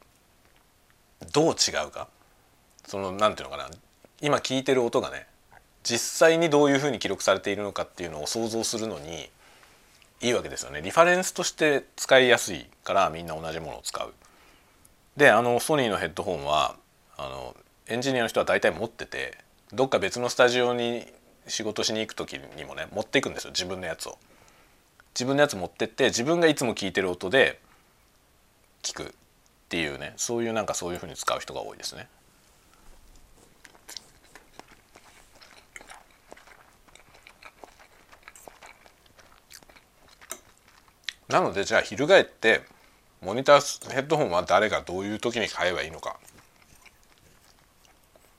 [1.33, 2.07] どう違うか？
[2.87, 3.71] そのなんていうのかな？
[4.21, 5.27] 今聞いてる音がね
[5.83, 9.31] 実際にどういうふうに記録されているのかっていうのを想像するのに
[10.21, 14.13] いいわけですよねリファレンスとして使いやすいからみんな同じものを使う。
[15.17, 16.77] であのソニーのヘッドホンは
[17.17, 17.57] あの
[17.87, 19.39] エンジニアの人は大体持ってて
[19.73, 21.07] どっか別のスタジオに
[21.47, 24.19] 仕事しに行く時にもね持っていくんですよ自分のやつを。
[25.15, 27.59] 自分のやつ持ってって自分がいつも聞いてる音で
[28.83, 29.15] 聞く
[29.69, 32.09] っていうねそういうなんかそういうふうに使う人が多いですね。
[41.29, 42.63] なのでじゃあ翻って
[43.21, 46.17] モニターヘッドホンは誰がどういう時に買えばいいのか。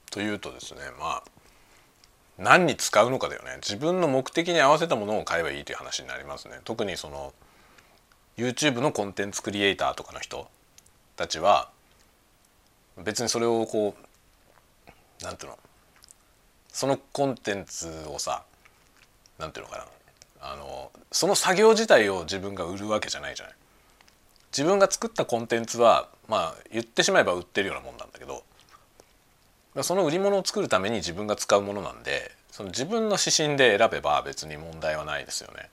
[0.09, 1.23] というとですねまあ
[2.39, 3.57] 何に使うのかだよね。
[3.57, 6.59] 自分の目的に合わせたものを買えばいいという話になりますね。
[6.63, 7.33] 特にその
[8.35, 10.49] YouTube のコンテンツクリエイターとかの人。
[11.19, 11.69] たちは
[12.97, 13.93] 別にそれをこ
[15.21, 15.59] うなんていうの
[16.69, 18.43] そのコンテンツをさ
[19.37, 19.79] なんていうのか
[20.39, 23.55] なあのその作業自体を自分が売るわけじゃないじゃない。
[24.57, 28.43] 自分が作ったコンテンツはまあ言ってしまえば売ってるようなもんなんだけど
[29.83, 35.69] その売り物を作るために自分が使うものなんでその自分の指針で選べば別に問題はないですよね。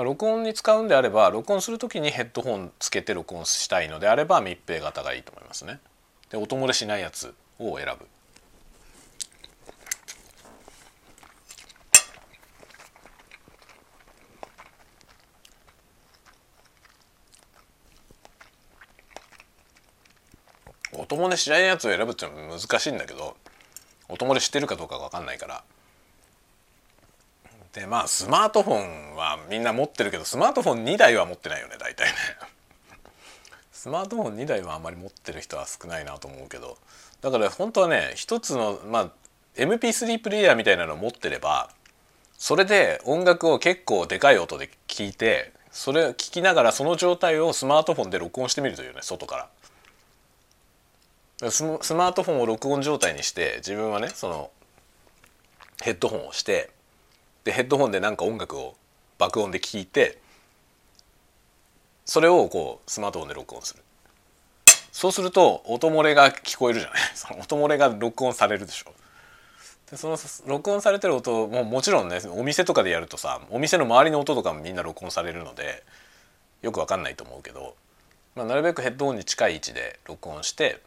[0.00, 5.80] ら録音に使うんであれば録音する時にヘッドホンつけて録音したいのであれば密閉型がいいと思いますね。
[6.30, 8.06] で音漏れしないやつを選ぶ。
[20.96, 23.36] 音漏れしないやつを選ぶっていうのは難しいんだけど
[24.08, 25.64] 音漏れしてるかどうか分かんないから
[27.74, 28.74] でまあスマートフォ
[29.12, 32.14] ンはみんな持ってるけどスマートフォン2台は持ってないよね大体ね
[33.72, 36.78] スマートフォン2台はあんまり持ってる人は少ないなと思うけど
[37.20, 39.10] だから本当はね一つのまあ
[39.56, 41.70] MP3 プレイヤーみたいなのを持ってれば
[42.38, 49.48] それで音楽を結構でかい音で聞いてそれを聞きながらその状態をスマートフォンで録音してみるというね外から。
[51.50, 54.50] スマートフォンを録音状態にして自分はねその
[55.82, 56.70] ヘッドホンをして
[57.44, 58.74] でヘッドホンでなんか音楽を
[59.18, 60.18] 爆音で聞いて
[62.04, 63.82] それをこうスマートフォンで録音する。
[64.92, 67.00] そうすると音漏れが聞こえるじゃない。
[67.14, 68.92] その音漏れが録音されるでしょ。
[69.90, 75.82] でその録音されてる音ももちろんねお店とかでやるとさお店の周りの音とかもみんな録音されるので
[76.62, 77.76] よくわかんないと思うけど、
[78.34, 80.80] まあ、なるべくヘッドホンに近い位置で録音して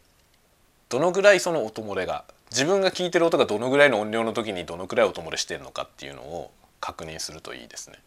[0.89, 7.97] どのぐらいその音漏れが自分が聞いてる音がどのぐらいの音量の時にどのくらい音漏れしてるのかっていうのを確認するといいですね。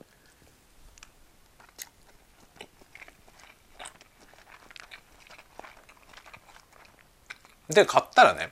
[7.68, 8.50] で買ったらね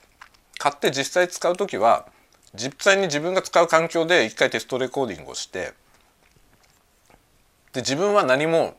[0.59, 2.07] 買って実際使う時は
[2.55, 5.73] 実際に自分が使う環境で一回テストレコーディングをして
[7.73, 8.77] で自分は何も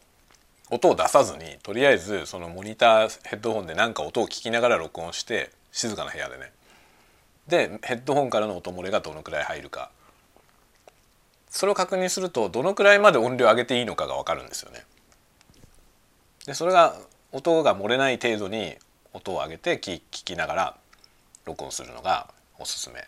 [0.71, 6.51] 音を出さずにとりあえずそのモニターヘッドホンで何か音を聞きながら録音して静かな部屋でね
[7.49, 9.89] でヘッドホンからの音漏れがどのくらい入るか
[11.49, 14.85] それを確認するとどのくらいまで音量上げていいのかが分かるんですよね。
[16.45, 16.95] でそれが
[17.31, 18.75] 音が漏れない程度に
[19.13, 20.77] 音を上げて聞きながら
[21.45, 23.07] 録音するのがおすすめ。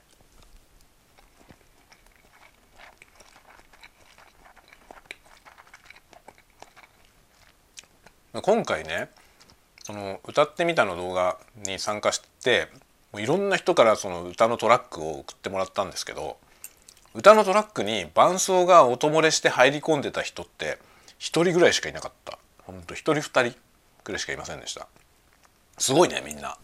[8.33, 9.09] 今回ね
[9.83, 12.69] その歌ってみたの動画に参加して
[13.17, 16.37] いろんな人からその歌のトラックを送ってもらったんですけど
[17.13, 20.77] 歌のトラックに伴奏が音漏れして入り込んでた人って
[21.19, 22.39] 1人ぐらいしかいなかった。
[22.63, 23.55] ほんと1人2人ぐ
[24.03, 24.87] くりしかいませんでした。
[25.77, 26.57] すごいねみんな。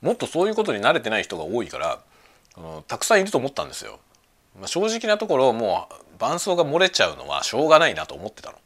[0.00, 2.00] もっとそういうことに慣れてない人が多いから
[2.88, 4.00] たくさんいると思ったんですよ、
[4.58, 8.58] まあ、正直なところもう伴奏が漏れちゃうのはしょうがないなと思ってたの。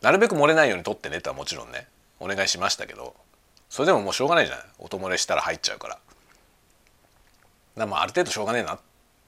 [0.00, 1.86] なるべく漏れないように撮ってねとはもちろんね。
[2.22, 3.14] お願いしましたけど
[3.72, 4.64] それでももうしょうがないじゃない。
[4.80, 5.98] 音漏れしたら入っちゃうから。
[7.74, 8.80] だまあある程度しょうがねえなっ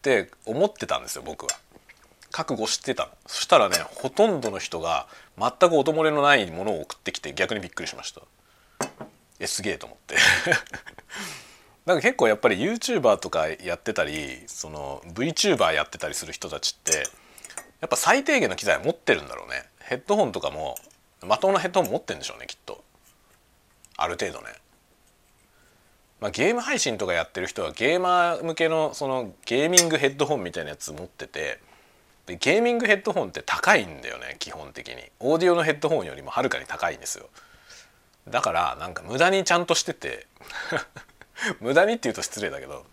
[0.02, 1.52] て思ってたんですよ僕は。
[2.30, 5.06] 覚悟してたそしたらねほとんどの人が
[5.38, 8.20] 全く音漏れのないものを送ってきて逆にびっくりしました。
[9.40, 10.16] えすげえと思って。
[11.86, 17.08] なんか結構やっぱり YouTuber とかやってたりその VTuber やってたりする人たちって
[17.80, 19.64] やっぱ最低限の機材持ってるんだろうね。
[19.80, 20.76] ヘッドホンとかも
[21.22, 22.83] まともなヘッドホン持ってるんでしょうねきっと。
[23.96, 24.46] ある程度ね、
[26.20, 31.60] まあ、ゲーム配信とかやってる人はゲーマー向けのそのゲーミングヘッドホンみたいなやつ持ってて
[32.26, 34.96] でゲーミングヘッドホンって高いんだよね基本的に。
[35.20, 37.28] オーディオのヘッドホンよりもはるかに高いんですよ。
[38.28, 40.26] だからなんか無駄にちゃんとしてて
[41.60, 42.86] 無駄にって言うと失礼だけど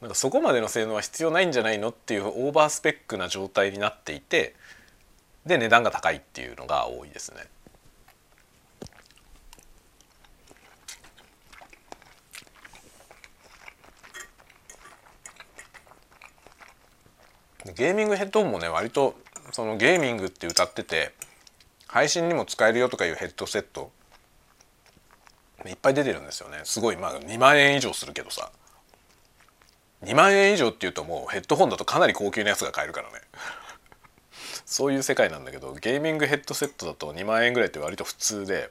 [0.00, 4.56] なんかそこまでの性能は必要ないんじゃないのっていうオーバースペックな状態になっていて
[5.46, 7.44] で値段が高いっていうのが多いですね。
[17.72, 19.14] ゲーミングヘッドホンもね割と
[19.52, 21.12] そのゲーミングって歌ってて
[21.86, 23.90] 配信にも使えるよとかいうヘッドセット
[25.66, 26.60] いっぱい出てるんですよね。
[26.64, 28.50] すごいまあ2万円以上するけどさ。
[30.02, 33.20] 2万円以上っていうともうヘッドホンだとかなり高級なやつが買えるからね。
[34.66, 38.70] そういう世界なんだけどゲーミングヘッドセットだと2万円ぐらいって割と普通で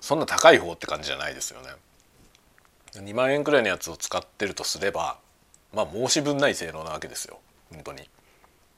[0.00, 1.68] そんな高い方って感じじゃないですよね。
[2.94, 5.18] 2万円くらいのやつを使ってるとすれば
[5.74, 7.38] まあ申し分ない性能なわけですよ
[7.72, 8.08] 本当に。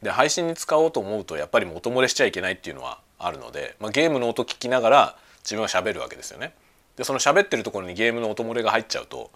[0.02, 6.54] で配信に使おうと思うとやっぱり音漏れしちゃいけないっていうのはあるので、まあ、ゲームの音聞きながら自分は喋るわけですよね。
[6.96, 9.30] でその喋ってるところにゲームの音漏れが入っちゃうと、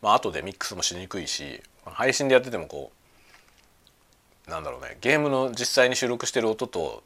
[0.00, 2.92] まあ後でミックスもしにくいし配信でやっててもこ
[4.46, 7.02] うなんだろうねゲームの実際に収録してる音と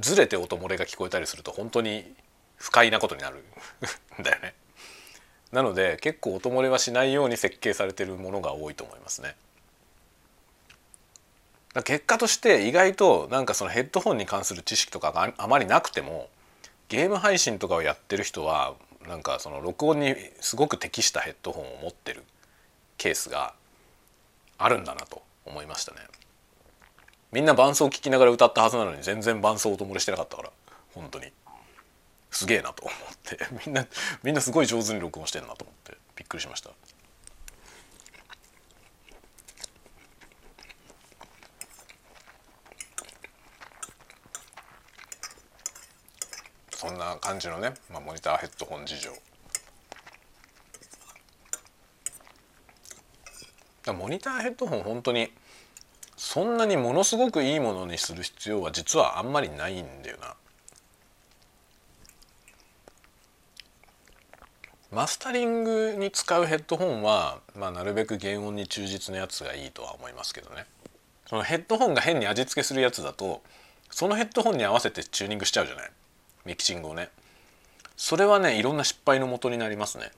[0.00, 2.14] ずれて音漏れが聞こえたりすると本当に
[2.56, 3.44] 不快なことになる
[4.20, 4.54] ん だよね。
[5.52, 9.36] なので結構音漏れはしないように設計されてるものが多いと思いますね。
[11.84, 16.30] 結果として意外となんかそのヘッドホンに関する知識とかがあまりなくても
[16.88, 18.74] ゲーム配信とかをやってる人は
[19.06, 22.24] なんかその録音にすごく適したヘッドホンを持ってる
[22.96, 23.54] ケースが
[24.58, 25.98] あるんだなと思いましたね。
[27.32, 30.50] みんな伴奏を聞きながら歌ったはずなのに全然伴奏音漏れしてなかったから
[30.94, 31.26] 本当に
[32.36, 33.86] すげえなと思って みんな
[34.22, 36.70] みんなすごい上手に録音してるなと思ってびっくりしました。
[46.74, 49.10] そんな感じのね、まあ、モニターヘッドホン事情
[53.94, 55.32] モニターヘッドホン本当に
[56.18, 60.36] そんなにものすごくいいものにする必要は実はあんまりないんだよな。
[64.96, 70.64] マスタリングに使うヘッドホンは、まあ、なるべく原音に忠実なやつがいいとは思いますけどね。
[71.26, 73.42] そのヘッドホンが変に味付けするやつだと
[73.90, 75.90] そのヘッドホンに合わせてチューニングしちゃうじゃない。
[76.46, 77.10] ミキシングをね。
[77.98, 80.12] それはねいろんな失敗のもとになりますね。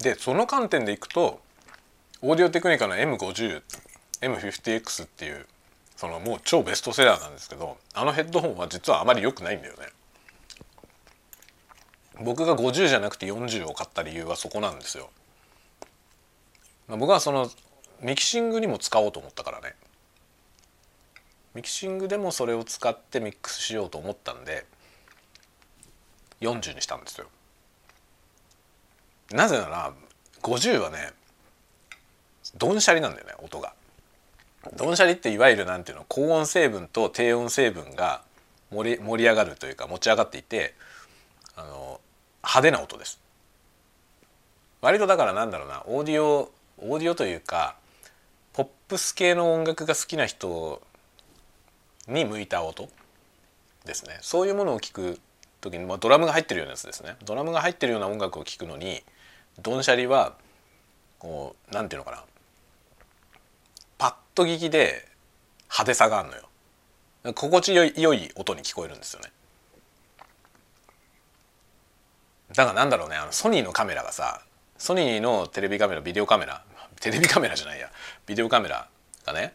[0.00, 1.40] でその観点でいくと
[2.22, 5.46] オーディオテクニカの M50M50X っていう
[5.96, 9.80] そのもう超ベストセラーなんですけどあのヘッドホンは実はあまり良くないんだよね。
[12.22, 15.10] 僕が50じゃなくて40を買った理由はそこなんですよ。
[16.86, 17.50] まあ、僕はその
[18.02, 19.74] ミキシングにも使おうと思ったからね。
[21.54, 24.66] ミキシングでもそれを使ってミックスしようと思ったんで
[26.40, 27.26] 40にしたんですよ。
[29.32, 29.92] なぜなら
[30.42, 31.12] 50はね
[32.56, 33.72] ドンシャリなんだよね音が。
[34.76, 38.22] ドンシャリっていわゆるなんていうの高音成分と低音成分が
[38.70, 40.74] 盛り盛り上がるというか持ち上がっていて
[41.56, 42.00] あの
[42.42, 43.20] 派手な音です。
[44.80, 47.76] 割とだからなんだろうなオーディオオーディオというか
[48.52, 50.82] ポップス系の音楽が好きな人
[52.08, 52.88] に向いた音
[53.84, 55.18] ですねそういうものを聞く
[55.60, 59.02] 時に、まあ、ドラムが入ってるようなやつですねドラムが入ってるような音楽を聴くのに
[59.62, 60.34] ドンシャリは
[61.18, 62.24] こうなんていうのかな。
[63.98, 65.06] パッと聞きで
[65.64, 66.42] 派手さがあるのよ。
[67.34, 69.30] 心地よい良い音に聞こえるんですよね。
[72.54, 74.42] だからなんだろうねあのソニーのカメラがさ
[74.78, 76.64] ソニーのテレビカメラビデオカメラ
[77.00, 77.90] テレビカメラじゃないや。
[78.26, 78.88] ビデオカメラ
[79.24, 79.54] がね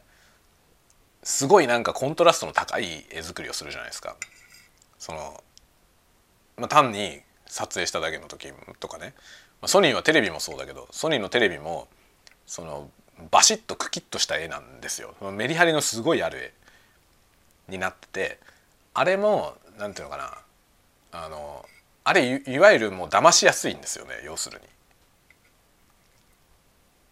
[1.23, 4.15] すごいなんかコントラストの高い絵作りをするじゃないですか。
[4.99, 5.43] その
[6.57, 9.13] まあ、単に撮影しただけの時とかね、
[9.65, 11.87] ソニーはテレビもそうだけどソニーのテレビも
[12.45, 12.89] その
[13.31, 16.53] バシッとクキッとした絵なんですよメリハリのすごいある
[17.69, 18.39] 絵になってて
[18.93, 20.37] あれもなんていうのかな
[21.23, 21.65] あの
[22.03, 24.65] あれいわゆるもう騙しやすいんですよね要するに。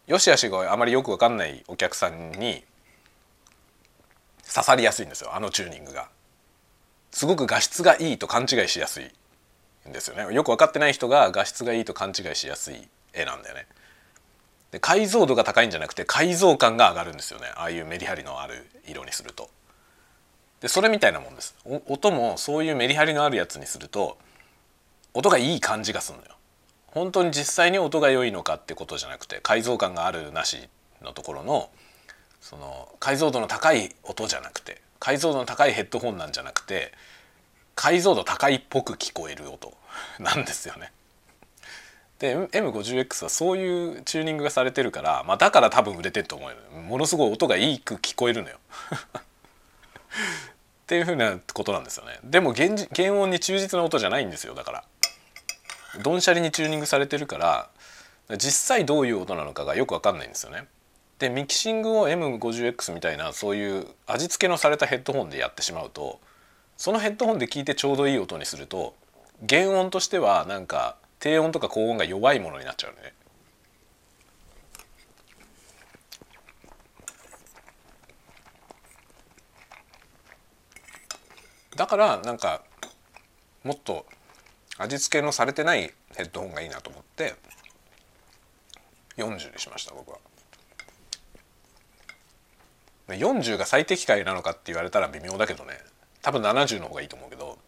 [0.05, 2.63] よしあしがあまりよく分かんないお客さんに
[4.45, 6.09] 刺さりやすいんですよあのチューニングが。
[7.11, 9.05] すごく画質がいいと勘違いしやすい
[9.87, 13.67] んですよねよく分かってない人が画質がいいと勘違いしやすい絵なんだよね。
[14.71, 19.49] で解像度が高いんじゃなくて解像感が上がるんですよねああいうメリハリのある色にすると。
[20.61, 24.17] でそれみたいなもんです音もそういうメリハリのあるやつにすると
[25.13, 26.31] 音がいい感じがするのよ。
[26.87, 30.69] 本当に実際に音が良いのかってことじゃなくて解像感があるなし
[31.01, 31.69] のところの
[32.39, 36.91] その解像度の高い音じゃなくて解像度の高いヘッドホンなんじゃなくて
[37.75, 39.73] 解像度高いっぽく聞こえる音
[40.19, 40.91] なんですよね。
[42.19, 48.57] で M50X はそういうチューニングがされてるから、まあ、だから多分売れてると思うよものすごい音がいいく聞こえるのよ。
[50.83, 52.19] っていうふうなことなんですよね。
[52.23, 54.83] でも原原音に忠実な音じゃないんですよだから。
[56.01, 57.69] ドンシャリにチューニングされてるから
[58.37, 60.65] 実際どういう音なのかがよく分かんないんですよね。
[61.19, 66.19] でミキシングを M50X みたいなそういう味付けのされたヘッドホンでやってしまうと
[66.77, 68.95] そのヘッドホンで聞いてちょうどいい音にすると
[69.47, 73.13] 原音としてはなんか低音とか高音が弱いものになっちゃうね。
[81.75, 82.61] だからなんか
[83.63, 84.05] もっと
[84.77, 87.35] 味付けのされてないヘッドホンがいいなと思って
[89.17, 90.19] 40にしました僕は。
[93.07, 95.77] 40が最適解なのかって言われたら微妙だけどね
[96.23, 97.59] 多分70の方がいいと思うけど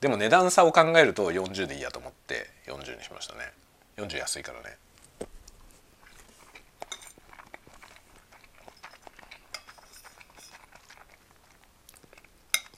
[0.00, 3.52] でも値段差を考えると40でいいやと思って40にしましたね。
[3.96, 4.76] 40安いからね。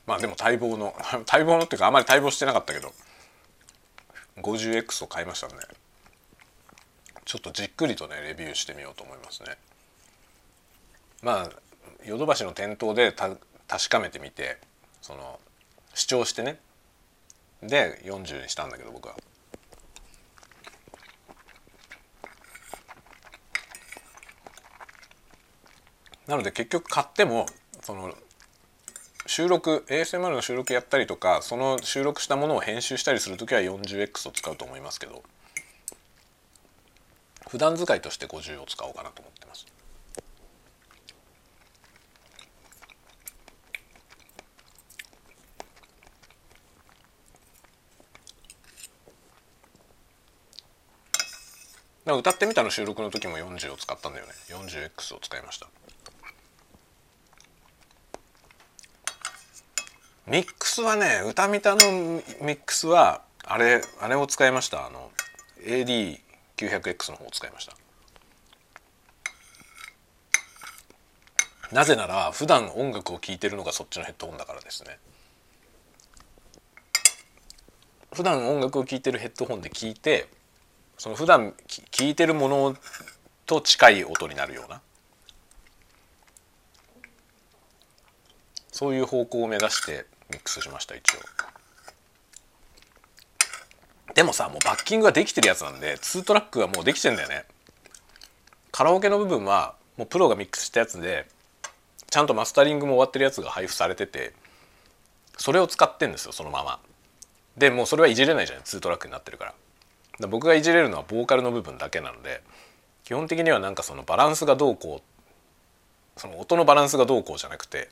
[0.07, 0.95] まあでも待望の
[1.27, 2.93] 待望のっていうかあまり待望してなかったけど
[4.37, 5.55] 50X を買いましたね。
[7.25, 9.57] ちょっとじっくりとねレビューしてみようと思いますね。
[11.23, 11.51] まあ
[12.05, 13.13] ヨドバシの店頭で
[13.69, 14.59] 確かめてみて
[15.03, 15.41] その
[15.95, 16.59] 主張してね。
[17.63, 19.17] で40にしたんだけど僕は。
[26.27, 27.47] なので結局買っても
[27.83, 28.13] その
[29.27, 35.23] 収録 ASMR の収録やったりとかその収録したものを編集したりする時は 40X を使うと思いますけど。
[37.49, 39.36] 普段使いとして50を使おうかなと思って。
[52.15, 54.33] 歌ってみたの収録の時も40を使ったんだよね。
[54.49, 55.67] 40X を使いました。
[60.27, 61.81] ミックスはね歌みたの
[62.41, 64.87] ミックスはあれあれを使いました。
[64.87, 65.11] あの
[65.65, 67.75] AD900X の方を使いました。
[71.73, 74.99] なぜなら普段音楽を聴いてるのがそっちのヘッドホンだからですね。
[78.13, 80.29] 普段音楽を聴いてるヘッドホンで聞いて
[80.99, 82.77] その普段聞いてるもの
[83.45, 84.81] と近い音になるような。
[88.73, 91.19] そういう方向を目指してミックスしました一応。
[94.15, 97.45] でもさもうバッキングができてるやつなんで2トラックがもうできてんだよね。
[98.73, 101.27] カラオケの部分はもうプロがミックスしたやつで
[102.11, 104.33] ちゃんとマスタリングも終わってるやつが配布されてて
[105.39, 106.81] それを使ってんですよそのまま。
[107.57, 109.55] でもうそれはいじれないじゃない2トラックになってるから。
[110.21, 112.43] 僕がいじれるのはボーカルの部分だけなので
[113.05, 115.03] 基本的にはなんかそのバランスがどうこ
[116.17, 117.91] うその音のバランスがどうこうじゃなくて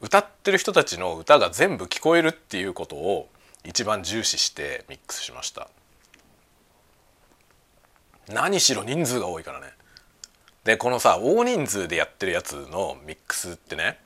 [0.00, 3.28] 歌ってる人たちの歌が全部聞こえるっていうことを
[3.64, 5.68] 一番重視してミックスしました。
[8.28, 9.66] 何しろ人数が多いからね。
[10.64, 13.98] でこのさ大人数でやってるやつのミックスってね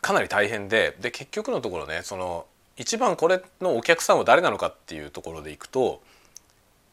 [0.00, 2.46] かなり大変でで結局のところねその
[2.76, 6.02] 一番これのお客さんは誰なのかっていうところでいくと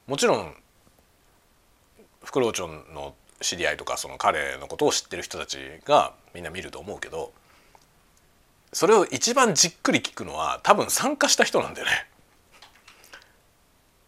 [0.08, 0.54] もちろん
[2.24, 7.34] フクロウチョンの知り合いとかその彼のことを知ってる人たちがみんな見ると思うけど
[8.72, 12.08] それを一番じっくり聞くのは多分参加した人なんだよね。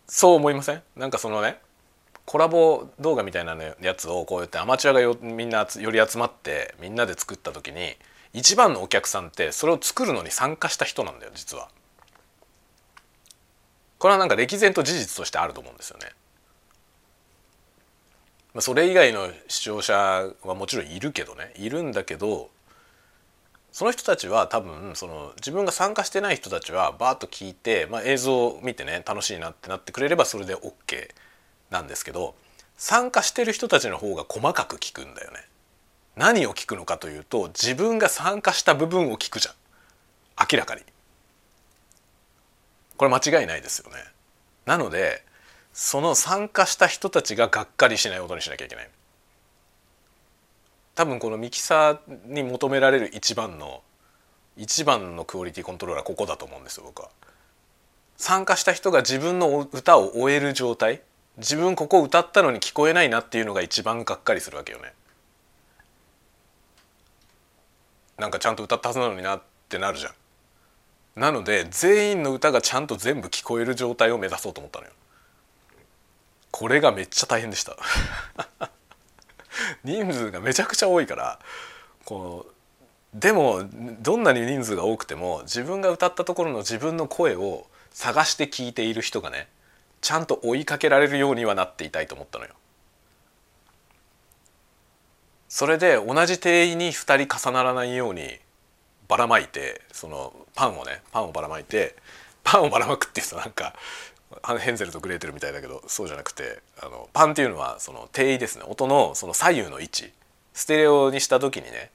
[0.08, 0.84] そう思いません？
[0.96, 1.60] なんかそのね
[2.26, 7.96] コラボ動画みたいなやつをこうやってアマチュアがよみんなより集まってみんなで作った時に
[8.34, 11.70] 一番のお客さんってそれを作るのに参加した人なんだよ実は。
[14.00, 16.08] これはなんか歴然と事実としてあると思うんですよね。
[18.54, 19.94] まあ、それ以外の視聴者
[20.44, 22.52] はもちろんいるけどねいるんだけど
[23.72, 31.10] その人たちは多分その自分が参加してない人たちはバーッと聞いて、まあ、映像を見てね楽しいなってなってくれればそれで OK
[31.72, 32.36] なんですけど
[32.78, 35.48] 参加してる人たちの方が細かく聞くんだよね。
[36.16, 39.55] 何を聞くのかというと自分が参加した部分を聞くじゃん
[40.51, 40.82] 明らかに。
[42.97, 43.97] これ間違いないですよね。
[44.66, 45.24] なので
[45.74, 48.89] その参加した人たちががっかりしないことにしなきゃいけない。
[50.95, 53.82] 多分このミキサーに求められる一番の
[54.55, 57.09] 一番のクオリティコントローラーここだと思うんですよ僕は。
[58.18, 61.01] 参加した人が自分の歌を終える状態
[61.38, 64.93] 自分ここ歌ったのに聞こえないなっていうのが一番がっかりするわけよね。
[68.18, 70.14] なんかちゃんと歌ったはずなのになってなるじゃん。
[71.16, 74.91] なので全員の歌がちゃんと全部聞こえる状態を目指そうと思ったのよ。
[76.51, 77.76] これがめっちゃ大変でした
[79.84, 81.39] 人数がめちゃくちゃ多いから
[82.05, 83.64] こうでも
[84.01, 89.47] どんなに人数が多くても自分が歌ったところの自分の声を探して聞いている人がね
[90.01, 92.51] ちゃんと追いかけられるようにはなっていたいと思ったのよ。
[95.54, 98.39] それで同じ定位に2人重ならないように
[99.08, 101.95] ばらまいてそのパンをねパンをばらまいて
[102.43, 103.76] パンをばらまくっていうとなんか
[104.60, 108.66] ヘンゼルとグレーテルみたいだけどそうじゃなくてあのパンっていうのはその定位ですね。
[108.68, 110.12] 音のその左右の位置。
[110.56, 111.91] ステレオにした時にね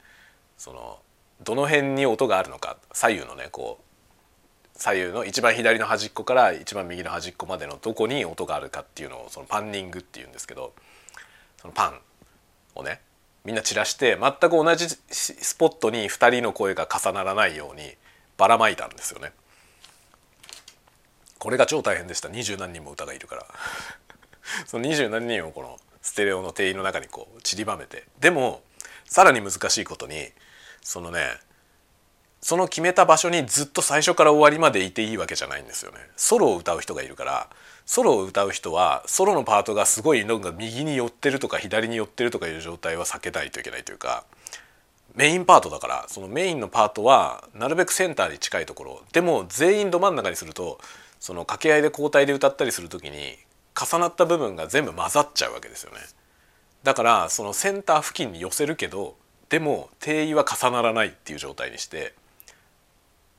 [0.57, 0.99] その
[1.43, 10.71] どの辺に音があるのか左右のねこう左右の一番左の端っこから一番右の端っこまでのどこに音があるかっていうのをそのパンニングっていうんですけど
[11.61, 11.99] そのパン
[12.75, 13.01] をね
[13.45, 17.93] みんな散らして全く同じスポットに2人の声が重ならないように
[18.37, 19.31] ばらまいたんですよね。
[21.37, 22.27] これが超大変でした。
[22.27, 23.45] 二十何人も歌がいるから。
[24.67, 28.05] その二十何人をこのステレオの定員の中にこう散りばめて。
[28.19, 28.61] でも
[29.05, 30.31] さらに難しいことに
[30.81, 31.39] そのね
[32.41, 35.97] その決めた場所にずっと最初から終わりまでいていいわけじゃないんですよね。
[36.15, 37.49] ソロを歌う人がいるから
[37.85, 44.23] ソロを歌う人はソロのパートがすごいのが右に寄ってるとか左に寄ってるとかいう状態は避けないといけないというか
[45.15, 50.79] メインパートだからそのメインのパートはなるべくセンターに近いところでも全員ど真ん中にすると
[51.19, 53.37] その掛け合いで交代で歌ったりする時に
[53.75, 55.97] 重なった部分が全部混ざっちゃうわけですよね。
[56.83, 59.17] だからそのセンター付近に寄せるけど
[59.49, 62.13] でも定位は重ならないっていう状態にして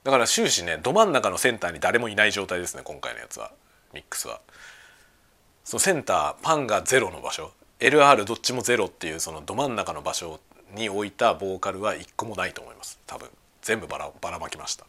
[0.05, 3.53] だから終始ねど真ん中のセンターに誰もいない状態ですね今回のやつは。
[3.93, 4.41] ミックスは。
[5.65, 7.53] そのセンターパンがゼロの場所。
[7.81, 10.41] LR どっちもゼロっていうそのど真ん中の場所
[10.75, 12.99] に置いたボーカルは一個もないと思います。
[13.07, 13.29] 多分。
[13.63, 14.85] 全部ばらばらまきました。
[14.85, 14.87] っ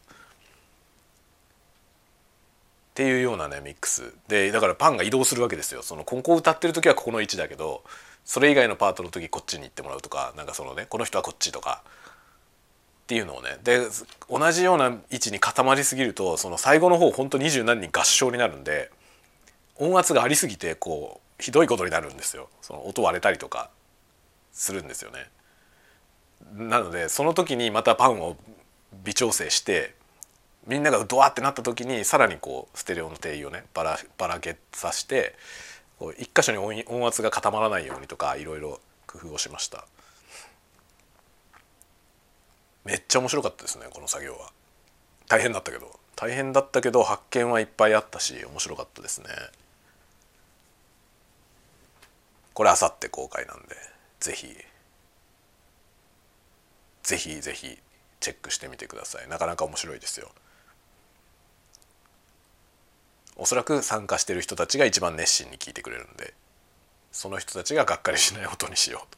[2.94, 4.14] ていうようなねミックス。
[4.28, 5.82] でだからパンが移動するわけですよ。
[5.82, 7.82] そのここ歌ってる時はここの位置だけど
[8.24, 11.82] それ以外のパートの時こっちに行ってもらうとかなんかそのねこの人はこっちとか
[13.12, 13.88] っていうのをねで
[14.30, 18.90] 同じような位置に固まりすぎるとその最後の方ほんと二十何人合唱になるんで
[19.76, 23.68] 音圧がありすぎてこうひどいことになるんですよその音割れたりとか
[24.50, 25.28] するんですよね。
[26.54, 28.38] なのでその時にまたパンを
[29.04, 29.94] 微調整して
[30.66, 35.34] みんながドワってなった時にさらにこうステレオの定位をねばらばらけさして
[35.98, 39.84] こう一箇所に音圧が固まらないようにとかいろいろ工夫をしました。
[42.84, 44.52] めっちゃ面白かったですねこの作業は。
[45.28, 45.98] 大変だったけど。
[46.16, 49.28] 大変だったけど発見はいっぱいあったし面白かったですね。
[52.54, 53.74] これあさって公開なんで
[54.20, 54.54] ぜひ
[57.02, 57.78] ぜひぜひ
[58.20, 59.28] チェックしてみてください。
[59.28, 60.30] なかなか面白いですよ。
[63.36, 66.34] おそらく参加してる人たちが一番熱心に聞いてくれるんで
[67.10, 69.16] その人たちががっかりしない音にしよう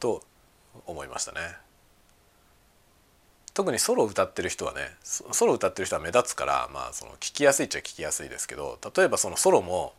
[0.00, 0.22] と
[0.80, 1.67] と思いましたね。
[3.58, 9.94] 特にソロ歌ってる人はねソロ歌ってる人は目立つからまあその聞きやすいっちゃ聞きやすいですけど例えばそのソロも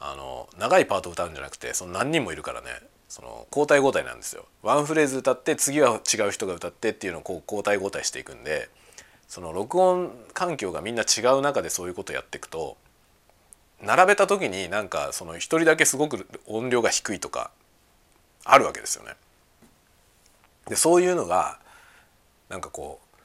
[0.00, 2.66] あの長いパート歌うんじゃなくてその何人もいるからね
[3.08, 4.44] その交代交代なんですよ。
[4.64, 8.68] ワンフレーズ歌って次は違う人が歌ってっていうのをこう交代交代していくんで
[9.28, 12.76] その録音環境がみんな違う中でそういうことやっていくと
[13.80, 17.52] 並べた時になんかその一人だけすごく音量が低いとか
[18.42, 19.12] あるわけですよね。
[20.66, 21.60] でそういうのが
[22.48, 23.16] なんかこう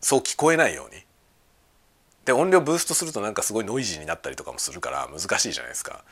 [0.00, 1.02] そう聞こえないように。
[2.24, 6.04] で音量ブーストするとなんかすごいノイジーになったりとかもするから難しいじゃないですか。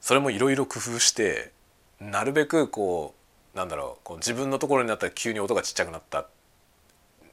[0.00, 1.52] それもいろいろ工夫して
[2.00, 3.14] なるべくこ
[3.54, 6.26] うなんだろうこう自分のところになったら急に音がちっちゃくなった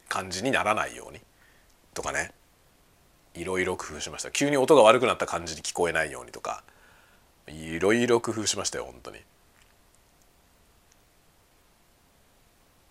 [0.07, 1.19] 感じにならないように
[1.93, 2.31] とかね。
[3.35, 4.31] いろいろ工夫しました。
[4.31, 6.63] 急に音が悪くなった感じに聞こえないようにとか。
[7.47, 9.19] いろいろ工夫しましたよ本当に。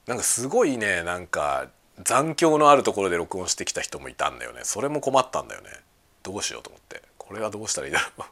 [0.09, 1.69] なんかすごいねなんか
[2.03, 4.61] 残響のあるところで録音してきた人もいたんだよね。
[4.63, 5.69] それも困ったんだよね。
[6.23, 7.03] どうしようと思って。
[7.19, 8.29] これはどうしたらいいだろう。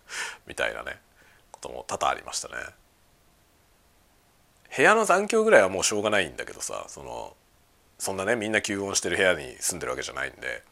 [0.48, 0.98] みたいなね。
[1.52, 2.54] ことも多々ありましたね。
[4.74, 7.36] 部屋の残響ぐらいはもうしょうがないんだけどさその
[7.98, 10.62] そんなねみんな吸音してる部屋に住んでるわけじゃないんで。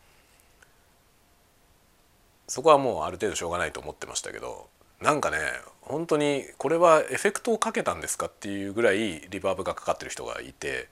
[2.49, 4.69] そこはもうある程度しょうがないと思ってましたけど
[5.01, 5.39] なんかね
[5.83, 10.89] 本当にこれはエフェクトをかけたんですかっていうぐらいリバーブがかかってる人がいて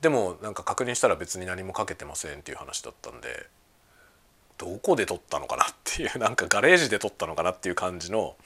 [0.00, 3.48] でもなんか確認したら別に何もかけてませんっていう話だったんで
[4.58, 8.36] どこで撮ったのかなっていう なんかガレージで撮ったのかなっていう感じの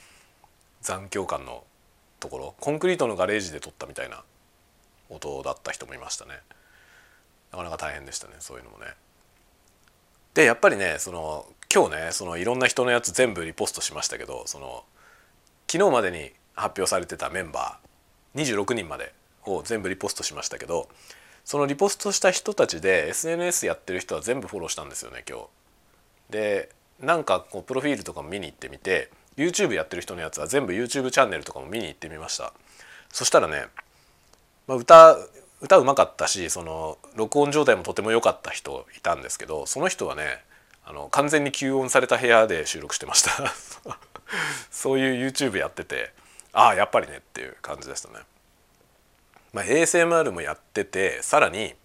[0.81, 1.65] 残響感の
[2.19, 4.23] ところコンクリートのガレージで撮ったみたいな
[5.09, 6.39] 音だった人もいましたね。
[7.51, 8.93] なかなか大変でしたねそういうのもね。
[10.33, 14.83] でやっぱりねその今日ねそのいろんな人のやつ全部リポストしましたけどその
[15.71, 19.13] 昨日までに発表されてたメンバー26人まで
[19.45, 20.89] を全部リポストしましたけど
[21.45, 25.45] そのリポストした人たちで SNS やってる人は全部フォローしたんですよね今日。
[26.31, 32.51] でなんかこうプロフィールとかも見に行ってみて YouTube やってる人のやつは全部 YouTube チャンネルとかも見に行ってみました
[33.11, 33.65] そしたらね、
[34.67, 35.17] まあ、歌
[35.61, 40.43] 歌うまかったしその録音状態もとても良かった人いたんですけどその人はね
[40.89, 43.53] あの完全に吸音された部屋で収録してました。
[44.71, 46.11] そういう YouTube やってて
[46.51, 48.21] ああやっぱりねっていう感じでしたね。
[49.53, 51.75] まあ、ASMR もやっててさらに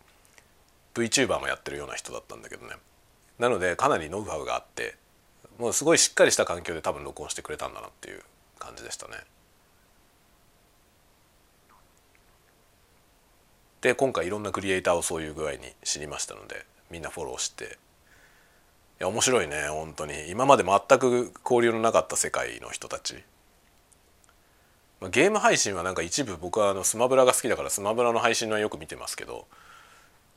[0.95, 2.77] VTuber もやってるような人だったんだけどね。
[3.39, 4.97] なのでかなりノウハウがあって
[5.59, 8.23] もうすごいしっかりした環境で多分録音してくれたんだなっていう
[8.59, 9.19] 感じでしたね。
[13.83, 17.77] で今回いろんなクリエイターをそういう具合に知りましたのでみんなフォローして
[18.99, 20.31] や面白いね本当に。
[20.31, 23.23] 今まで全く交流のなかった世界の人たち。
[25.11, 29.47] ゲーム配信はなんか一部僕はあのスマブラが好きだからスマブラの配信はよく見てますけど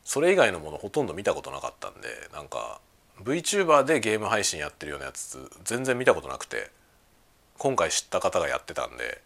[0.04, 2.82] それ以外のものほとんど見たことなかったんでなんか
[3.24, 6.70] VTuber でゲーム配信やってるようなやつ全然見たことなくて
[7.58, 9.22] 今回知った方がやってたんで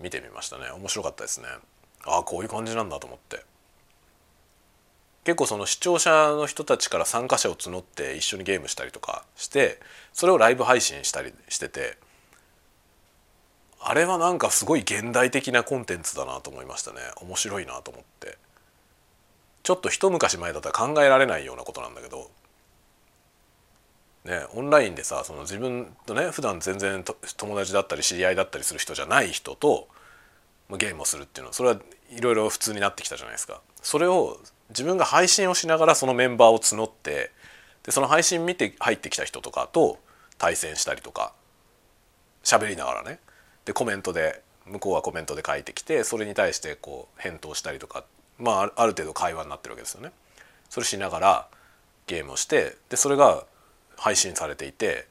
[0.00, 0.70] 見てみましたね。
[0.70, 1.46] 面白かったですね。
[2.06, 3.44] ああこういう感じなんだと思って。
[5.30, 9.78] 結構その視聴者の人たちから参加者を募って一緒にゲームしたりとかして
[10.12, 11.98] それをライブ配信したりしてて
[13.80, 16.98] あれはなんかすごい現代的なコンテンツだなと思いましたね。
[17.22, 18.38] 面白いなと思って。
[19.62, 22.28] ちょっと一昔前だったら考えられないようなことなんだけど。
[24.24, 27.04] ねオンラインでさその自分とね普段全然
[27.36, 29.86] 友達だったり知り合いだったりする人じゃない人と
[30.76, 33.62] ゲームをするっていうのはそれはいろいろ普通になってきたじゃないですか。
[33.80, 34.40] それを
[34.70, 37.30] 自分が配信をしながらそのメンバーを募って
[37.82, 39.98] でその配信見て入ってきた人とかと
[40.38, 41.32] 対戦したりとか
[42.42, 43.18] 喋りながらね。
[43.64, 48.04] でコメントで向こうはコメントで書いてきてそれに対してこう返答したりとか
[48.38, 50.12] まあある程度会話になってるわけですよね。
[50.68, 51.48] それしながら
[52.06, 53.44] ゲームをしてでそれが
[53.96, 55.06] 配信されていて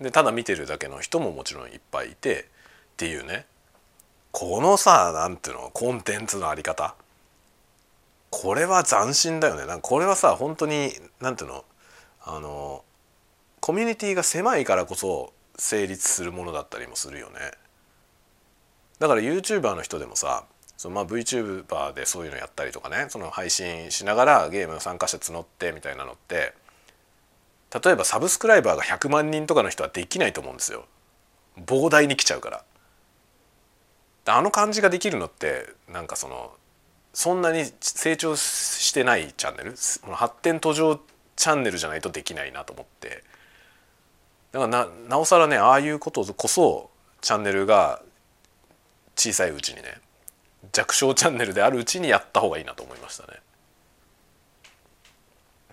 [0.00, 3.46] でただ見てるだけの人ももちろんいっぱいいてっていうね。
[4.30, 6.96] このさなんていうのコンテンツのあり方。
[8.36, 9.64] これは斬新だよね。
[9.64, 11.64] なんかこれはさ本当になんていうの？
[12.24, 12.84] あの
[13.60, 17.36] コミュニティが狭いからこそ成立するものだったりもするよね。
[18.98, 20.44] だから YouTuber の人でもさ
[20.76, 26.54] そのまあ VTuber でそういうのやったりとかねその配信しながらゲームの参加者募ってみたいなのって
[27.84, 30.86] 例えばサブスクライバーが100万人とかの人はできないと思うんですよ。
[31.64, 32.64] 膨大に来ちゃうから。
[34.26, 36.52] あの感じができるのってなんかその
[37.14, 39.74] そんなに成長してないチャンネル？
[40.14, 41.00] 発展途上
[41.36, 43.22] チャンネルじゃないとできないなと思って。
[44.52, 46.90] だからなおさらねああいうことこそ
[47.20, 48.02] チャンネルが
[49.16, 50.00] 小さいうちにね
[50.72, 53.40] 弱小チャンネルであるうちにやった方がいいなと思いましたね。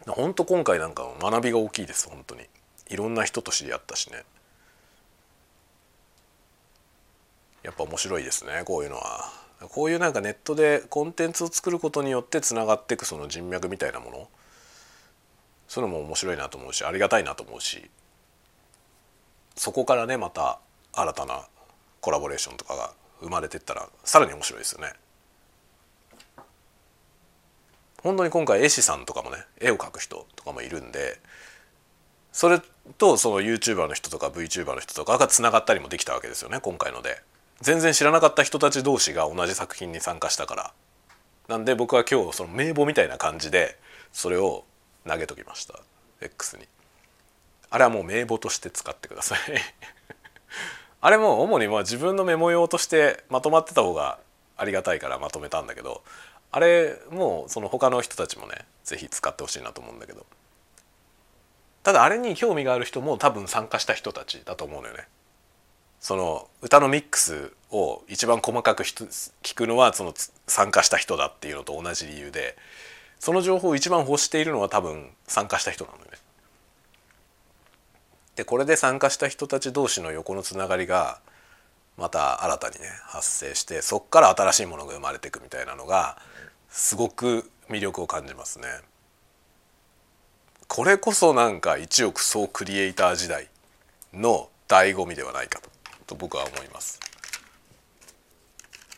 [0.07, 2.41] 本当今回なんか学びが大きいです本当に。
[2.89, 4.23] いろんな人と知り合ったしね。
[7.63, 9.31] やっぱ面白いですねこういうのは。
[9.69, 14.29] こういうなんかネットでコンテンツを作ることによってつながっていくその人脈みたいなもの。
[15.67, 17.89] そういうのも面白いなと思うしありがたいなと思うし。
[19.55, 20.59] そこからねまた
[20.93, 21.47] 新たな
[21.99, 24.93] コラボレーションとかが生まれてったらさらに面白いですよね。
[28.01, 31.19] 本当に今回絵師さんとかもね絵を描く人とかもいるんで
[32.31, 32.59] それ
[32.97, 37.21] とその YouTuber の人とか VTuber の人とかがつながったりもできたわけですよね今回ので。
[37.61, 40.73] 全然知らなかった人たち同士が同じ作品に参加したから。
[41.47, 43.77] なんで僕は今日その名簿みたいな感じで
[44.11, 44.63] それを
[45.07, 45.79] 投げときました。
[46.21, 46.67] X に。
[47.69, 49.39] あれはもう名簿として使ってください。
[51.01, 54.19] あれも主にまあ自分のメモ用としてまとまってた方が
[54.57, 56.03] ありがたいからまとめたんだけど
[56.51, 60.25] あれもその他の人たちもね是非使ってほしいなと思うんだけど。
[61.83, 65.07] ただあれに興味がある人も多分参加した人たちだと思うのよね。
[66.01, 70.13] その歌のミックスを一番細かく聞くのはその
[70.47, 72.57] 参加した人だっていうのと同じ理由で
[73.19, 76.11] その情報を一番欲しているのは多分参加した人なのよね。
[78.35, 81.19] でこれで参加した人たち同士の横のつながりが
[81.97, 86.17] また新たにね発生してそっから新しいものが生まれていくみたいなのが
[86.69, 88.65] すごく魅力を感じますね。
[90.67, 93.49] これこそなんか一億総クリエイター時代
[94.13, 95.69] の醍醐味ではないかと
[96.11, 96.99] と僕は思います。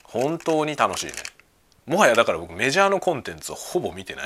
[0.04, 1.14] 本当に楽しいね。
[1.86, 4.26] もはやだから僕メジャーのコンテンツをほぼ見てない。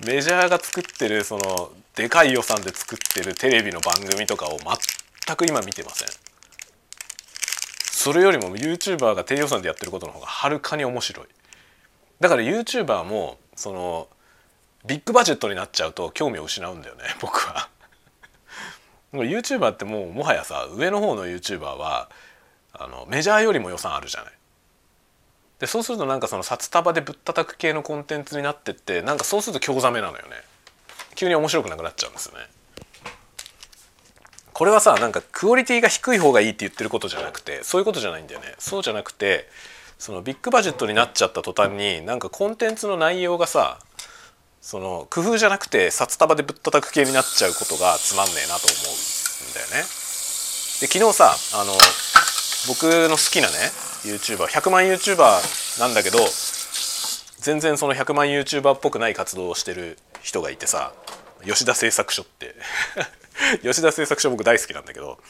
[0.04, 4.58] メジャーが作ってるそのでかい予算で作ってるテレビの番組とかを
[5.26, 6.08] 全く今見てません。
[7.90, 11.26] それよりも YouTuber が低予算でやってることの方がはるかに面白い。
[12.20, 14.08] だから YouTuber もその
[14.86, 17.70] ビッグバジェットになっちゃうと興味を失うんだよね僕は。
[19.12, 22.08] YouTuber ってもうもはやさ上の方の YouTuber は
[22.72, 24.32] あのメジャーよりも予算あるじゃない。
[25.58, 30.36] でそうするとなんかその札束でぶったたく系のコンテンツになってってなんかそうすると興ざめなのよね。
[31.14, 32.44] 急に面白くなくなっちゃうんですよね。
[34.52, 38.54] これはさなんかクオリティが低い方がいいって言ってることじゃなくてそういうことじゃないんだよね。
[38.58, 39.48] そうじゃなくて
[39.98, 43.78] そのビッグバジェットになっちゃった途端になんかコンテンツの内容がさ
[44.66, 49.86] その工夫じゃなくて札束でぶったたく系になっちゃうことがつまんねえなと思うんだよね。
[50.80, 51.72] で昨日さあの
[52.66, 53.54] 僕の好きなね
[54.02, 56.18] YouTuber100 万 YouTuber なんだけど
[57.38, 60.92] 全然その100万 YouTuber っぽくない活動をしてる人がいてさ
[61.44, 62.56] 吉田製作所って
[63.62, 65.20] 吉田製作所僕大好きなんだけど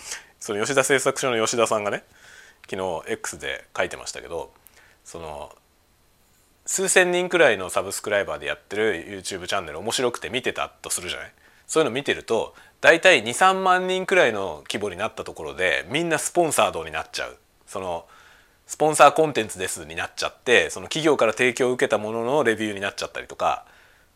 [0.40, 2.04] その吉田製作所の吉田さんがね
[2.70, 4.50] 昨日 X で書いてましたけど
[5.04, 5.54] その
[6.66, 11.32] 数千人くらいのサブスクライバーでやってる YouTube チャンネル面白くて見てたとするじゃない？
[11.66, 17.36] そういうの見てると大体23万人くらいの規模になったところでみんなスポンサードになっちゃう
[17.66, 18.06] その
[18.66, 23.64] スポンサーコンテンツですになっちゃってその企業から提供を受けたもののレビューになっちゃったりとか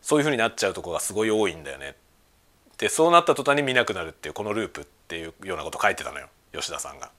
[0.01, 1.95] そういうふうになっちゃうとこがすごい多いんだよね
[2.77, 7.11] でそうなった途端に見なくなるっていうこのループっていうようなこと書いてたのよ吉田さんが。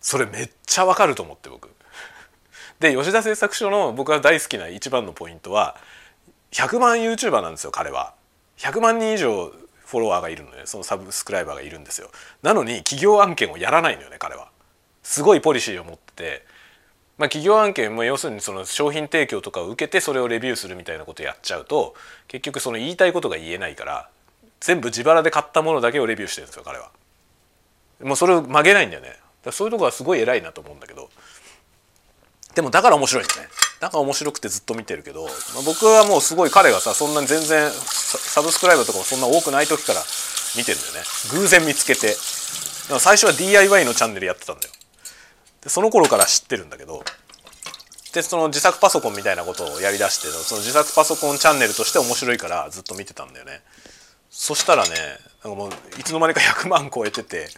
[0.00, 1.70] それめっちゃわかると思って僕。
[2.80, 5.76] で吉田製作所の僕が大好きな一番のポイントは
[6.52, 8.14] 100万 YouTuber なんですよ彼は。
[8.58, 9.52] 100万人以上
[9.84, 12.10] フォロワーがいるのねそのサブスクライバーがいるんですよ。
[12.42, 14.48] なのに企業案件をやらないのよね彼は。
[15.02, 16.46] すごいポリシーを持ってて、
[17.18, 21.94] まあ、企業案件も要するにその商品提供とかを受けてそれをレビューするみたいなことやっちゃうと
[22.26, 24.08] 結局その言いたいことが言えないから
[24.60, 26.90] 全部自腹で買ったものだけをレビューしてるんですよ彼は。
[28.02, 29.16] もうそれを曲げないんだよね。
[29.52, 31.10] そういうとこはすごい偉いなと思うんだけど
[32.54, 33.48] でもだから面白いんですね。
[33.80, 40.00] だか面白くてずっと見てるけど、まあ、僕はもうすごい彼がさそんなに全然サブスクライバーとかもそんな多くない時から
[40.56, 41.00] 見てるんだよね。
[41.32, 42.16] 偶然見つけて。
[42.98, 44.72] 最初は DIY のチャンネルやってたんだよ。
[45.62, 47.02] でその頃から知ってるんだけど
[48.12, 53.62] でその自作パソコンみたいなことをやりだしてその自作パソコンチャンネルとして面白いからずっと見てたんだよね。
[54.30, 54.90] そしたらね
[55.42, 57.48] なんかもういつの間にか100万超えてて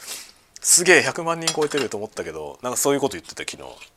[0.60, 3.95] すげえ100万人超えてると思ったけどなんかそういうこと言ってた昨日。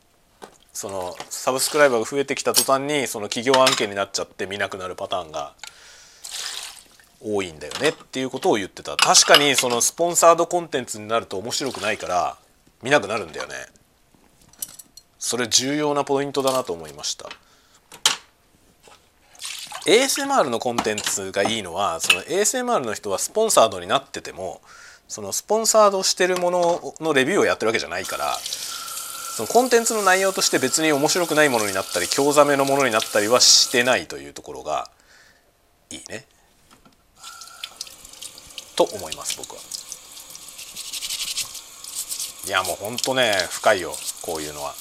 [0.79, 5.51] そのサブスクライバーが増えてきた途端にその企業案件になっちゃって見なくなるパターンが
[7.19, 8.95] 多いんだよねっていうことを言ってた。
[8.95, 12.37] 確かにそのスポンサードコンテンツになると面白くないから
[12.81, 13.55] 見なくなるんだよね。
[15.19, 17.27] それ重要なポイントだなと思いました。
[19.85, 24.61] ASMR のコンテンツがいいのはその ASMR の人はスポンサードになってても
[25.09, 28.37] そのスポンサードしてるもののレビューをやってるわけじゃないから
[29.39, 34.91] そのコンテンツの内容として別に面白くないものになったり興ざめのものになったりはしてないというところが
[35.89, 36.25] いいね。
[38.75, 39.61] と思います僕は。
[42.47, 44.73] いやもうほんとね深いよこういうのは。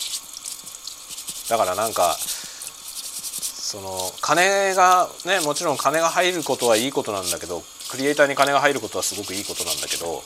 [1.49, 10.21] だからなんかその金がねもちろん金が入ることはいいことなんだけどクリエイターに金が入ることはすごくいいことなんだけど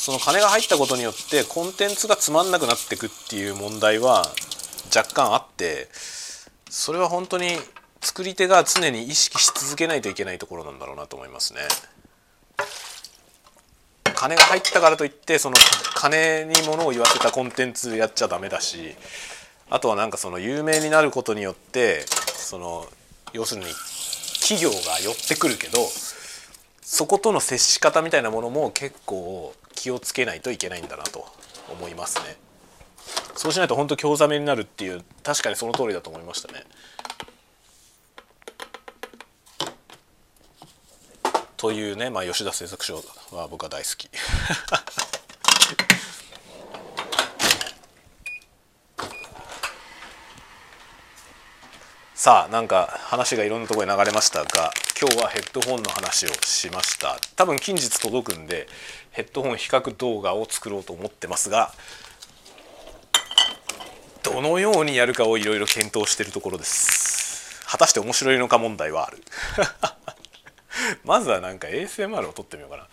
[0.00, 4.24] その金が入ったことによってコンテンツがつまんなくなっていくっていう問題は
[4.96, 5.88] 若干あって
[6.70, 7.58] それは本当に
[8.00, 11.60] 作り手が常に意識し続けないといけないところなんだろうなと思いますね。
[14.14, 15.56] 金が入ったからといってその
[15.94, 18.94] 金に物を言わせたコンテンツやっちゃダメだし
[19.68, 22.86] あとはなんかその有名になることによってその
[23.34, 23.66] 要するに
[24.40, 25.86] 企業が寄ってくるけど
[26.80, 31.24] そことの接し方みたいなものも結構気をつけないといけないんだなと
[31.70, 32.36] 思いますね。
[33.34, 36.64] そうしないと本当興ざめになるっていう確かにその通りだと思いましたね。
[41.56, 43.02] というね、まあ、吉田製作所
[43.32, 44.10] は僕は大好き。
[52.22, 57.16] さあなんか話がいろんなところに流れましたが今日はヘッドホンの話をしました。
[57.34, 58.66] 多分近日届くんで
[59.10, 61.72] ヘッドホン比較動画を作ろうと思ってますが
[64.22, 67.64] どのようにやるかをいろいろ検討しているところです。
[67.66, 69.22] 果たして面白いのか問題はある。
[71.04, 72.86] まずはなんか ASMR を撮ってみようかな。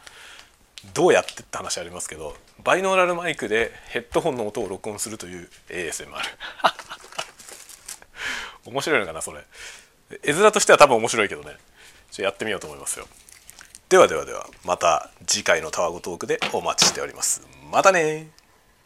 [0.93, 6.13] どうやってって話ありますけどバイノーラルマイクでヘッドホンの音を録音するという ASMR
[8.67, 9.43] 面白いのかなそれ。
[10.23, 11.57] 絵面としては多分面白いけどね。
[12.11, 13.07] ちょやってみようと思いますよ。
[13.89, 17.41] ではではではまた次回のタワゴトークでお待ちしております。
[17.71, 18.29] またね